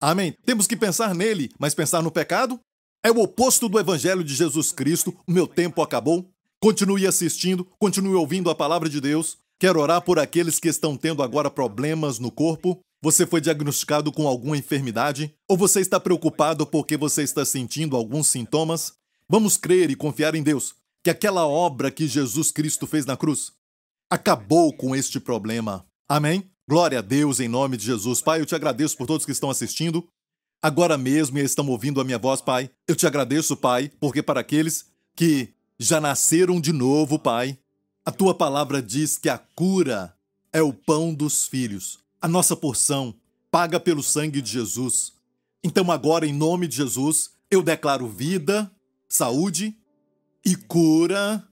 Amém. 0.00 0.36
Temos 0.46 0.68
que 0.68 0.76
pensar 0.76 1.14
nele, 1.16 1.50
mas 1.58 1.74
pensar 1.74 2.00
no 2.00 2.12
pecado? 2.12 2.60
É 3.04 3.10
o 3.10 3.20
oposto 3.20 3.68
do 3.68 3.78
Evangelho 3.78 4.22
de 4.22 4.34
Jesus 4.34 4.70
Cristo. 4.72 5.16
O 5.26 5.32
meu 5.32 5.46
tempo 5.46 5.82
acabou. 5.82 6.30
Continue 6.62 7.06
assistindo, 7.06 7.66
continue 7.78 8.14
ouvindo 8.14 8.50
a 8.50 8.54
palavra 8.54 8.88
de 8.88 9.00
Deus. 9.00 9.36
Quero 9.60 9.78
orar 9.78 10.00
por 10.00 10.18
aqueles 10.18 10.58
que 10.58 10.68
estão 10.68 10.96
tendo 10.96 11.22
agora 11.22 11.50
problemas 11.50 12.18
no 12.18 12.30
corpo. 12.30 12.80
Você 13.02 13.26
foi 13.26 13.42
diagnosticado 13.42 14.10
com 14.10 14.26
alguma 14.26 14.56
enfermidade? 14.56 15.34
Ou 15.46 15.54
você 15.54 15.80
está 15.80 16.00
preocupado 16.00 16.66
porque 16.66 16.96
você 16.96 17.22
está 17.22 17.44
sentindo 17.44 17.94
alguns 17.94 18.28
sintomas? 18.28 18.94
Vamos 19.28 19.58
crer 19.58 19.90
e 19.90 19.94
confiar 19.94 20.34
em 20.34 20.42
Deus 20.42 20.74
que 21.04 21.10
aquela 21.10 21.46
obra 21.46 21.90
que 21.90 22.06
Jesus 22.06 22.50
Cristo 22.50 22.86
fez 22.86 23.04
na 23.04 23.18
cruz 23.18 23.52
acabou 24.10 24.72
com 24.74 24.96
este 24.96 25.20
problema. 25.20 25.84
Amém? 26.08 26.50
Glória 26.66 27.00
a 27.00 27.02
Deus 27.02 27.38
em 27.38 27.46
nome 27.46 27.76
de 27.76 27.84
Jesus. 27.84 28.22
Pai, 28.22 28.40
eu 28.40 28.46
te 28.46 28.54
agradeço 28.54 28.96
por 28.96 29.06
todos 29.06 29.26
que 29.26 29.32
estão 29.32 29.50
assistindo. 29.50 30.08
Agora 30.62 30.96
mesmo 30.96 31.38
e 31.38 31.42
estão 31.42 31.68
ouvindo 31.68 32.00
a 32.00 32.04
minha 32.04 32.18
voz, 32.18 32.40
Pai. 32.40 32.70
Eu 32.88 32.96
te 32.96 33.06
agradeço, 33.06 33.54
Pai, 33.58 33.92
porque 34.00 34.22
para 34.22 34.40
aqueles 34.40 34.86
que 35.14 35.52
já 35.78 36.00
nasceram 36.00 36.58
de 36.58 36.72
novo, 36.72 37.18
Pai. 37.18 37.58
A 38.10 38.12
tua 38.12 38.34
palavra 38.34 38.82
diz 38.82 39.16
que 39.16 39.28
a 39.28 39.38
cura 39.38 40.12
é 40.52 40.60
o 40.60 40.72
pão 40.72 41.14
dos 41.14 41.46
filhos, 41.46 42.00
a 42.20 42.26
nossa 42.26 42.56
porção, 42.56 43.14
paga 43.52 43.78
pelo 43.78 44.02
sangue 44.02 44.42
de 44.42 44.50
Jesus. 44.50 45.12
Então, 45.62 45.92
agora, 45.92 46.26
em 46.26 46.32
nome 46.32 46.66
de 46.66 46.74
Jesus, 46.74 47.30
eu 47.48 47.62
declaro 47.62 48.08
vida, 48.08 48.68
saúde 49.08 49.76
e 50.44 50.56
cura 50.56 51.46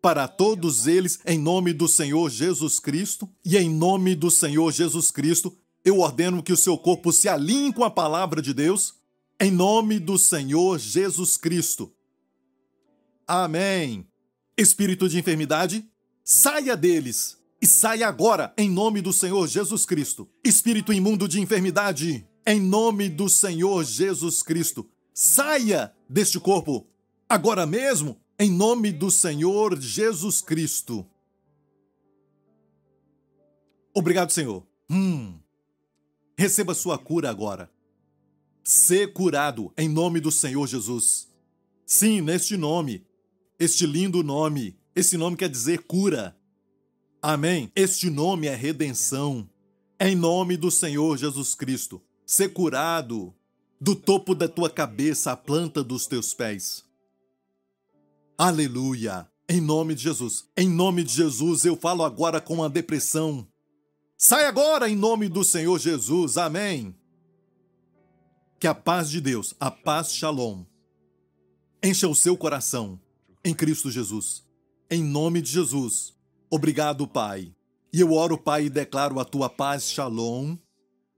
para 0.00 0.28
todos 0.28 0.86
eles, 0.86 1.18
em 1.26 1.36
nome 1.36 1.72
do 1.72 1.88
Senhor 1.88 2.30
Jesus 2.30 2.78
Cristo. 2.78 3.28
E 3.44 3.56
em 3.56 3.68
nome 3.68 4.14
do 4.14 4.30
Senhor 4.30 4.70
Jesus 4.70 5.10
Cristo, 5.10 5.52
eu 5.84 5.98
ordeno 5.98 6.44
que 6.44 6.52
o 6.52 6.56
seu 6.56 6.78
corpo 6.78 7.12
se 7.12 7.28
alinhe 7.28 7.72
com 7.72 7.82
a 7.82 7.90
palavra 7.90 8.40
de 8.40 8.54
Deus, 8.54 8.94
em 9.40 9.50
nome 9.50 9.98
do 9.98 10.16
Senhor 10.16 10.78
Jesus 10.78 11.36
Cristo. 11.36 11.92
Amém. 13.26 14.06
Espírito 14.56 15.08
de 15.08 15.18
enfermidade, 15.18 15.84
saia 16.24 16.76
deles 16.76 17.38
e 17.60 17.66
saia 17.66 18.08
agora 18.08 18.52
em 18.56 18.70
nome 18.70 19.02
do 19.02 19.12
Senhor 19.12 19.46
Jesus 19.46 19.84
Cristo. 19.84 20.28
Espírito 20.42 20.92
imundo 20.92 21.28
de 21.28 21.40
enfermidade, 21.40 22.26
em 22.46 22.60
nome 22.60 23.08
do 23.08 23.28
Senhor 23.28 23.84
Jesus 23.84 24.42
Cristo, 24.42 24.88
saia 25.12 25.94
deste 26.08 26.40
corpo 26.40 26.86
agora 27.28 27.66
mesmo 27.66 28.18
em 28.38 28.50
nome 28.50 28.90
do 28.90 29.10
Senhor 29.10 29.78
Jesus 29.78 30.40
Cristo. 30.40 31.06
Obrigado, 33.94 34.32
Senhor. 34.32 34.66
Hum. 34.90 35.38
Receba 36.36 36.74
sua 36.74 36.98
cura 36.98 37.30
agora. 37.30 37.70
Ser 38.64 39.12
curado 39.12 39.72
em 39.76 39.88
nome 39.88 40.18
do 40.18 40.32
Senhor 40.32 40.66
Jesus. 40.66 41.28
Sim, 41.86 42.20
neste 42.22 42.56
nome 42.56 43.06
este 43.58 43.86
lindo 43.86 44.22
nome. 44.22 44.76
Esse 44.94 45.16
nome 45.16 45.36
quer 45.36 45.48
dizer 45.48 45.82
cura. 45.82 46.36
Amém? 47.20 47.70
Este 47.74 48.08
nome 48.08 48.46
é 48.46 48.54
redenção. 48.54 49.48
Em 49.98 50.14
nome 50.14 50.56
do 50.56 50.70
Senhor 50.70 51.16
Jesus 51.16 51.54
Cristo, 51.54 52.02
ser 52.26 52.50
curado 52.50 53.34
do 53.80 53.96
topo 53.96 54.34
da 54.34 54.48
tua 54.48 54.70
cabeça 54.70 55.32
à 55.32 55.36
planta 55.36 55.82
dos 55.82 56.06
teus 56.06 56.32
pés. 56.32 56.84
Aleluia! 58.36 59.28
Em 59.48 59.60
nome 59.60 59.94
de 59.94 60.02
Jesus. 60.02 60.48
Em 60.56 60.68
nome 60.68 61.02
de 61.02 61.12
Jesus, 61.12 61.64
eu 61.64 61.76
falo 61.76 62.02
agora 62.02 62.40
com 62.40 62.62
a 62.62 62.68
depressão. 62.68 63.46
Sai 64.16 64.46
agora 64.46 64.88
em 64.88 64.96
nome 64.96 65.28
do 65.28 65.44
Senhor 65.44 65.78
Jesus. 65.78 66.38
Amém. 66.38 66.94
Que 68.58 68.66
a 68.66 68.74
paz 68.74 69.10
de 69.10 69.20
Deus, 69.20 69.54
a 69.58 69.70
paz 69.70 70.12
Shalom, 70.12 70.64
encha 71.82 72.08
o 72.08 72.14
seu 72.14 72.36
coração 72.36 72.98
em 73.44 73.52
Cristo 73.52 73.90
Jesus. 73.90 74.43
Em 74.94 75.02
nome 75.02 75.42
de 75.42 75.50
Jesus. 75.50 76.14
Obrigado, 76.48 77.04
Pai. 77.08 77.52
E 77.92 78.00
eu 78.00 78.12
oro, 78.12 78.38
Pai, 78.38 78.66
e 78.66 78.70
declaro 78.70 79.18
a 79.18 79.24
tua 79.24 79.50
paz, 79.50 79.90
Shalom. 79.90 80.56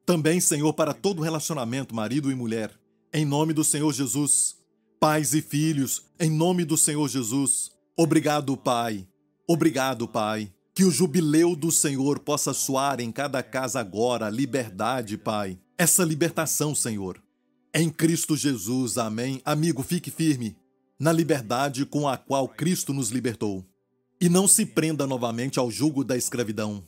Também, 0.06 0.40
Senhor, 0.40 0.72
para 0.72 0.94
todo 0.94 1.20
relacionamento, 1.20 1.94
marido 1.94 2.32
e 2.32 2.34
mulher. 2.34 2.70
Em 3.12 3.26
nome 3.26 3.52
do 3.52 3.62
Senhor 3.62 3.92
Jesus. 3.92 4.56
Pais 4.98 5.34
e 5.34 5.42
filhos, 5.42 6.06
em 6.18 6.30
nome 6.30 6.64
do 6.64 6.74
Senhor 6.74 7.06
Jesus. 7.06 7.70
Obrigado, 7.94 8.56
Pai. 8.56 9.06
Obrigado, 9.46 10.08
Pai. 10.08 10.50
Que 10.74 10.84
o 10.84 10.90
jubileu 10.90 11.54
do 11.54 11.70
Senhor 11.70 12.20
possa 12.20 12.54
soar 12.54 12.98
em 12.98 13.12
cada 13.12 13.42
casa 13.42 13.78
agora, 13.78 14.30
liberdade, 14.30 15.18
Pai. 15.18 15.58
Essa 15.76 16.02
libertação, 16.02 16.74
Senhor. 16.74 17.22
Em 17.74 17.90
Cristo 17.90 18.38
Jesus, 18.38 18.96
amém. 18.96 19.42
Amigo, 19.44 19.82
fique 19.82 20.10
firme 20.10 20.56
na 20.98 21.12
liberdade 21.12 21.84
com 21.84 22.08
a 22.08 22.16
qual 22.16 22.48
Cristo 22.48 22.92
nos 22.92 23.10
libertou. 23.10 23.64
E 24.20 24.28
não 24.28 24.48
se 24.48 24.64
prenda 24.64 25.06
novamente 25.06 25.58
ao 25.58 25.70
jugo 25.70 26.02
da 26.02 26.16
escravidão. 26.16 26.82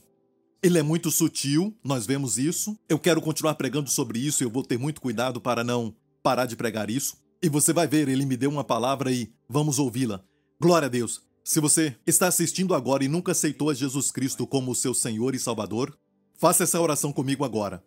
Ele 0.62 0.79
é 0.79 0.83
muito 0.83 1.11
sutil, 1.11 1.77
nós 1.85 2.07
vemos 2.07 2.38
isso. 2.38 2.79
Eu 2.88 2.99
quero 2.99 3.21
continuar 3.21 3.55
pregando 3.55 3.90
sobre 3.90 4.18
isso 4.18 4.42
e 4.42 4.44
eu 4.47 4.51
vou 4.51 4.62
ter 4.62 4.79
muito 4.79 5.01
cuidado 5.01 5.40
para 5.40 5.62
não 5.62 5.94
parar 6.23 6.47
de 6.47 6.57
pregar 6.57 6.90
isso. 6.90 7.16
E 7.42 7.49
você 7.49 7.73
vai 7.73 7.87
ver, 7.87 8.09
ele 8.09 8.27
me 8.27 8.37
deu 8.37 8.51
uma 8.51 8.64
palavra 8.64 9.12
e 9.12 9.31
vamos 9.49 9.79
ouvi-la. 9.79 10.25
Glória 10.61 10.87
a 10.87 10.88
Deus. 10.88 11.23
Se 11.44 11.61
você 11.61 11.97
está 12.07 12.27
assistindo 12.27 12.75
agora 12.75 13.05
e 13.05 13.09
nunca 13.09 13.33
aceitou 13.33 13.71
a 13.71 13.75
Jesus 13.75 14.11
Cristo 14.11 14.47
como 14.47 14.75
seu 14.75 14.92
Senhor 14.92 15.35
e 15.35 15.38
Salvador, 15.38 15.97
faça 16.35 16.64
essa 16.64 16.81
oração 16.81 17.12
comigo 17.12 17.44
agora. 17.44 17.83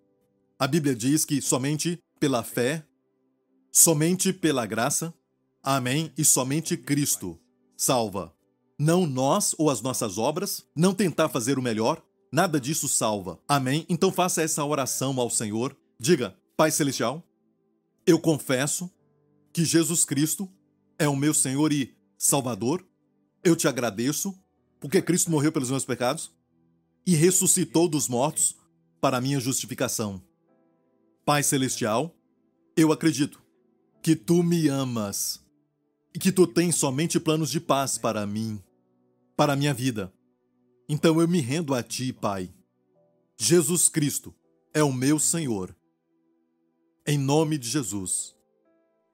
A 0.57 0.65
Bíblia 0.65 0.95
diz 0.95 1.25
que 1.25 1.41
somente 1.41 1.99
pela 2.19 2.43
fé, 2.43 2.85
somente 3.71 4.31
pela 4.31 4.65
graça, 4.65 5.13
Amém. 5.63 6.11
E 6.17 6.25
somente 6.25 6.75
Cristo 6.75 7.39
salva. 7.77 8.33
Não 8.77 9.05
nós 9.05 9.53
ou 9.57 9.69
as 9.69 9.81
nossas 9.81 10.17
obras, 10.17 10.65
não 10.75 10.93
tentar 10.93 11.29
fazer 11.29 11.59
o 11.59 11.61
melhor, 11.61 12.03
nada 12.31 12.59
disso 12.59 12.87
salva. 12.87 13.39
Amém. 13.47 13.85
Então 13.87 14.11
faça 14.11 14.41
essa 14.41 14.65
oração 14.65 15.19
ao 15.19 15.29
Senhor. 15.29 15.75
Diga: 15.99 16.35
Pai 16.57 16.71
Celestial, 16.71 17.23
eu 18.05 18.19
confesso 18.19 18.89
que 19.53 19.65
Jesus 19.65 20.05
Cristo 20.05 20.49
é 20.97 21.07
o 21.07 21.15
meu 21.15 21.33
Senhor 21.33 21.71
e 21.73 21.95
Salvador. 22.17 22.85
Eu 23.43 23.55
te 23.55 23.67
agradeço 23.67 24.35
porque 24.79 25.01
Cristo 25.01 25.29
morreu 25.29 25.51
pelos 25.51 25.69
meus 25.69 25.85
pecados 25.85 26.31
e 27.05 27.15
ressuscitou 27.15 27.87
dos 27.87 28.07
mortos 28.07 28.55
para 28.99 29.21
minha 29.21 29.39
justificação. 29.39 30.21
Pai 31.25 31.43
Celestial, 31.43 32.15
eu 32.75 32.91
acredito 32.91 33.41
que 34.01 34.15
tu 34.15 34.43
me 34.43 34.67
amas 34.67 35.40
e 36.13 36.19
que 36.19 36.31
tu 36.31 36.45
tens 36.45 36.75
somente 36.75 37.19
planos 37.19 37.49
de 37.49 37.59
paz 37.59 37.97
para 37.97 38.25
mim, 38.25 38.61
para 39.35 39.55
minha 39.55 39.73
vida. 39.73 40.13
Então 40.87 41.19
eu 41.21 41.27
me 41.27 41.39
rendo 41.39 41.73
a 41.73 41.81
ti, 41.81 42.11
Pai. 42.11 42.53
Jesus 43.37 43.89
Cristo 43.89 44.35
é 44.73 44.83
o 44.83 44.91
meu 44.91 45.17
Senhor. 45.17 45.75
Em 47.07 47.17
nome 47.17 47.57
de 47.57 47.67
Jesus. 47.67 48.35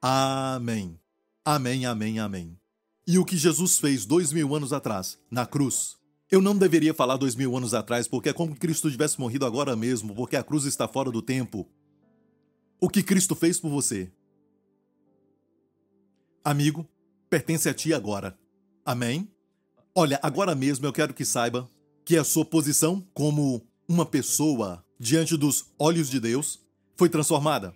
Amém. 0.01 0.99
Amém, 1.45 1.85
amém, 1.85 2.19
amém. 2.19 2.59
E 3.07 3.17
o 3.17 3.23
que 3.23 3.37
Jesus 3.37 3.77
fez 3.77 4.05
dois 4.05 4.33
mil 4.33 4.53
anos 4.53 4.73
atrás, 4.73 5.17
na 5.31 5.45
cruz, 5.45 5.95
eu 6.29 6.41
não 6.41 6.57
deveria 6.57 6.93
falar 6.93 7.15
dois 7.15 7.35
mil 7.35 7.55
anos 7.55 7.73
atrás, 7.73 8.05
porque 8.05 8.29
é 8.29 8.33
como 8.33 8.53
se 8.53 8.59
Cristo 8.59 8.91
tivesse 8.91 9.17
morrido 9.17 9.45
agora 9.45 9.75
mesmo, 9.75 10.13
porque 10.13 10.35
a 10.35 10.43
cruz 10.43 10.65
está 10.65 10.87
fora 10.87 11.09
do 11.09 11.21
tempo. 11.21 11.65
O 12.81 12.89
que 12.89 13.01
Cristo 13.01 13.33
fez 13.33 13.59
por 13.59 13.69
você, 13.69 14.11
amigo, 16.49 16.87
pertence 17.29 17.67
a 17.67 17.73
ti 17.73 17.93
agora. 17.93 18.37
Amém? 18.85 19.29
Olha, 19.93 20.17
agora 20.23 20.55
mesmo 20.55 20.85
eu 20.85 20.93
quero 20.93 21.13
que 21.13 21.25
saiba 21.25 21.69
que 22.05 22.15
a 22.15 22.23
sua 22.23 22.45
posição 22.45 23.05
como 23.13 23.61
uma 23.87 24.05
pessoa 24.05 24.81
diante 24.97 25.35
dos 25.35 25.65
olhos 25.77 26.09
de 26.09 26.21
Deus 26.21 26.61
foi 26.95 27.09
transformada. 27.09 27.75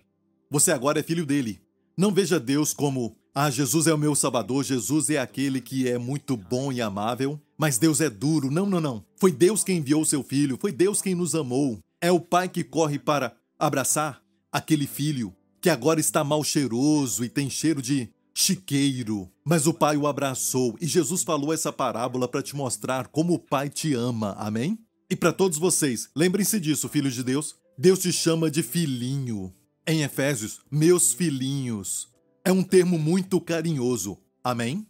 Você 0.50 0.72
agora 0.72 1.00
é 1.00 1.02
filho 1.02 1.26
dele. 1.26 1.60
Não 1.98 2.14
veja 2.14 2.40
Deus 2.40 2.72
como, 2.72 3.14
ah, 3.34 3.50
Jesus 3.50 3.86
é 3.86 3.92
o 3.92 3.98
meu 3.98 4.14
salvador, 4.14 4.64
Jesus 4.64 5.10
é 5.10 5.18
aquele 5.18 5.60
que 5.60 5.86
é 5.86 5.98
muito 5.98 6.34
bom 6.34 6.72
e 6.72 6.80
amável, 6.80 7.38
mas 7.58 7.76
Deus 7.76 8.00
é 8.00 8.08
duro. 8.08 8.50
Não, 8.50 8.64
não, 8.64 8.80
não. 8.80 9.04
Foi 9.18 9.30
Deus 9.30 9.62
quem 9.62 9.78
enviou 9.78 10.02
seu 10.06 10.22
filho, 10.22 10.56
foi 10.58 10.72
Deus 10.72 11.02
quem 11.02 11.14
nos 11.14 11.34
amou. 11.34 11.78
É 12.00 12.10
o 12.10 12.18
pai 12.18 12.48
que 12.48 12.64
corre 12.64 12.98
para 12.98 13.36
abraçar 13.58 14.22
aquele 14.50 14.86
filho 14.86 15.34
que 15.60 15.68
agora 15.68 16.00
está 16.00 16.24
mal 16.24 16.42
cheiroso 16.42 17.22
e 17.22 17.28
tem 17.28 17.50
cheiro 17.50 17.82
de 17.82 18.10
chiqueiro. 18.34 19.30
Mas 19.44 19.66
o 19.66 19.74
pai 19.74 19.96
o 19.96 20.06
abraçou 20.06 20.76
e 20.80 20.86
Jesus 20.86 21.22
falou 21.22 21.52
essa 21.52 21.72
parábola 21.72 22.28
para 22.28 22.42
te 22.42 22.54
mostrar 22.56 23.08
como 23.08 23.34
o 23.34 23.38
pai 23.38 23.68
te 23.68 23.94
ama. 23.94 24.32
Amém? 24.38 24.78
E 25.10 25.16
para 25.16 25.32
todos 25.32 25.58
vocês, 25.58 26.08
lembrem-se 26.16 26.58
disso, 26.58 26.88
filhos 26.88 27.14
de 27.14 27.22
Deus. 27.22 27.56
Deus 27.76 27.98
te 27.98 28.12
chama 28.12 28.50
de 28.50 28.62
filhinho. 28.62 29.52
Em 29.86 30.02
Efésios, 30.02 30.60
meus 30.70 31.12
filhinhos. 31.12 32.08
É 32.44 32.52
um 32.52 32.62
termo 32.62 32.98
muito 32.98 33.40
carinhoso. 33.40 34.18
Amém? 34.42 34.86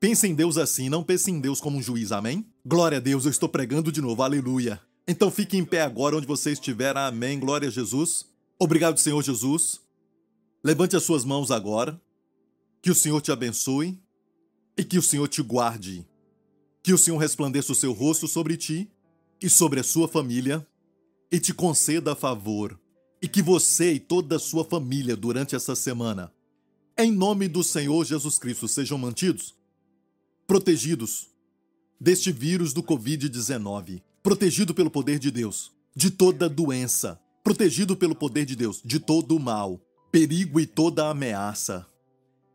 Pense 0.00 0.26
em 0.26 0.34
Deus 0.34 0.56
assim, 0.56 0.88
não 0.88 1.02
pense 1.02 1.30
em 1.30 1.40
Deus 1.40 1.60
como 1.60 1.76
um 1.76 1.82
juiz, 1.82 2.12
amém? 2.12 2.46
Glória 2.64 2.98
a 2.98 3.00
Deus, 3.00 3.24
eu 3.24 3.30
estou 3.30 3.48
pregando 3.48 3.90
de 3.90 4.00
novo, 4.00 4.22
aleluia. 4.22 4.80
Então 5.08 5.30
fique 5.30 5.56
em 5.56 5.64
pé 5.64 5.82
agora 5.82 6.16
onde 6.16 6.26
você 6.26 6.52
estiver, 6.52 6.96
amém, 6.96 7.40
glória 7.40 7.66
a 7.66 7.70
Jesus. 7.70 8.26
Obrigado, 8.60 8.98
Senhor 8.98 9.22
Jesus. 9.22 9.80
Levante 10.62 10.96
as 10.96 11.02
suas 11.02 11.24
mãos 11.24 11.50
agora. 11.50 12.00
Que 12.80 12.90
o 12.90 12.94
Senhor 12.94 13.20
te 13.20 13.32
abençoe 13.32 14.00
e 14.76 14.84
que 14.84 14.98
o 14.98 15.02
Senhor 15.02 15.28
te 15.28 15.42
guarde. 15.42 16.06
Que 16.82 16.92
o 16.92 16.98
Senhor 16.98 17.18
resplandeça 17.18 17.72
o 17.72 17.74
seu 17.74 17.92
rosto 17.92 18.28
sobre 18.28 18.56
ti 18.56 18.90
e 19.40 19.50
sobre 19.50 19.80
a 19.80 19.84
sua 19.84 20.08
família 20.08 20.66
e 21.30 21.38
te 21.38 21.52
conceda 21.52 22.14
favor. 22.14 22.78
E 23.20 23.28
que 23.28 23.42
você 23.42 23.94
e 23.94 24.00
toda 24.00 24.36
a 24.36 24.38
sua 24.38 24.64
família 24.64 25.16
durante 25.16 25.56
essa 25.56 25.74
semana, 25.74 26.32
em 26.96 27.10
nome 27.10 27.48
do 27.48 27.64
Senhor 27.64 28.04
Jesus 28.04 28.38
Cristo, 28.38 28.68
sejam 28.68 28.96
mantidos 28.96 29.54
protegidos 30.46 31.28
deste 32.00 32.30
vírus 32.30 32.72
do 32.72 32.82
Covid-19, 32.82 34.00
protegido 34.22 34.72
pelo 34.72 34.90
poder 34.90 35.18
de 35.18 35.30
Deus 35.30 35.72
de 35.94 36.10
toda 36.10 36.48
doença, 36.48 37.20
protegido 37.42 37.96
pelo 37.96 38.14
poder 38.14 38.46
de 38.46 38.54
Deus 38.54 38.80
de 38.84 39.00
todo 39.00 39.38
mal, 39.38 39.80
perigo 40.12 40.60
e 40.60 40.66
toda 40.66 41.10
ameaça. 41.10 41.86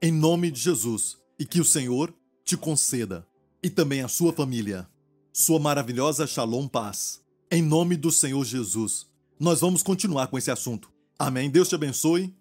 Em 0.06 0.12
nome 0.12 0.52
de 0.52 0.60
Jesus, 0.60 1.18
e 1.40 1.46
que 1.46 1.62
o 1.62 1.64
Senhor 1.64 2.14
te 2.44 2.58
conceda, 2.58 3.26
e 3.64 3.70
também 3.70 4.02
a 4.02 4.10
sua 4.10 4.34
família, 4.34 4.86
sua 5.32 5.62
maravilhosa 5.62 6.28
Shalom 6.28 6.68
Paz. 6.68 7.22
Em 7.50 7.62
nome 7.62 7.96
do 7.96 8.12
Senhor 8.12 8.44
Jesus, 8.44 9.08
nós 9.40 9.62
vamos 9.62 9.82
continuar 9.82 10.28
com 10.28 10.38
esse 10.38 10.52
assunto. 10.52 10.92
Amém. 11.18 11.50
Deus 11.50 11.70
te 11.70 11.76
abençoe. 11.76 12.36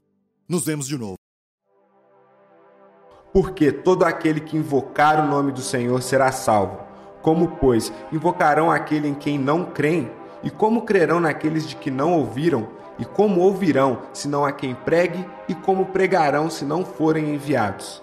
Nos 0.48 0.64
vemos 0.64 0.88
de 0.88 0.98
novo. 0.98 1.14
Porque 3.32 3.70
todo 3.70 4.02
aquele 4.02 4.40
que 4.40 4.56
invocar 4.56 5.24
o 5.24 5.30
nome 5.30 5.52
do 5.52 5.62
Senhor 5.62 6.02
será 6.02 6.32
salvo. 6.32 6.84
Como, 7.22 7.58
pois, 7.58 7.92
invocarão 8.10 8.72
aquele 8.72 9.06
em 9.06 9.14
quem 9.14 9.38
não 9.38 9.66
creem? 9.66 10.10
E 10.42 10.50
como 10.50 10.82
crerão 10.82 11.20
naqueles 11.20 11.68
de 11.68 11.76
que 11.76 11.92
não 11.92 12.12
ouviram? 12.18 12.68
E 12.98 13.04
como 13.04 13.40
ouvirão, 13.40 14.02
se 14.12 14.28
não 14.28 14.44
há 14.44 14.52
quem 14.52 14.74
pregue? 14.74 15.24
E 15.48 15.54
como 15.54 15.86
pregarão, 15.86 16.50
se 16.50 16.64
não 16.64 16.84
forem 16.84 17.34
enviados? 17.34 18.02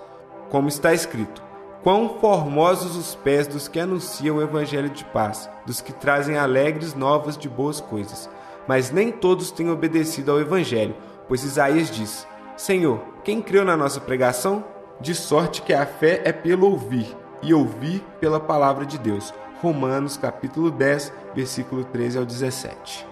Como 0.49 0.67
está 0.67 0.93
escrito: 0.93 1.43
Quão 1.83 2.17
formosos 2.19 2.95
os 2.95 3.15
pés 3.15 3.47
dos 3.47 3.67
que 3.67 3.79
anunciam 3.79 4.37
o 4.37 4.41
evangelho 4.41 4.89
de 4.89 5.05
paz, 5.05 5.49
dos 5.65 5.81
que 5.81 5.93
trazem 5.93 6.37
alegres 6.37 6.95
novas 6.95 7.37
de 7.37 7.47
boas 7.47 7.79
coisas. 7.79 8.29
Mas 8.67 8.91
nem 8.91 9.11
todos 9.11 9.51
têm 9.51 9.69
obedecido 9.69 10.31
ao 10.31 10.39
evangelho, 10.39 10.95
pois 11.27 11.43
Isaías 11.43 11.89
diz: 11.89 12.27
Senhor, 12.57 12.99
quem 13.23 13.41
creu 13.41 13.63
na 13.63 13.77
nossa 13.77 14.01
pregação? 14.01 14.63
de 14.99 15.15
sorte 15.15 15.61
que 15.61 15.73
a 15.73 15.85
fé 15.85 16.21
é 16.25 16.31
pelo 16.31 16.69
ouvir, 16.69 17.15
e 17.41 17.53
ouvir 17.53 18.03
pela 18.19 18.39
palavra 18.39 18.85
de 18.85 18.97
Deus. 18.97 19.33
Romanos 19.61 20.17
capítulo 20.17 20.69
10, 20.69 21.13
versículo 21.33 21.83
13 21.85 22.17
ao 22.17 22.25
17. 22.25 23.08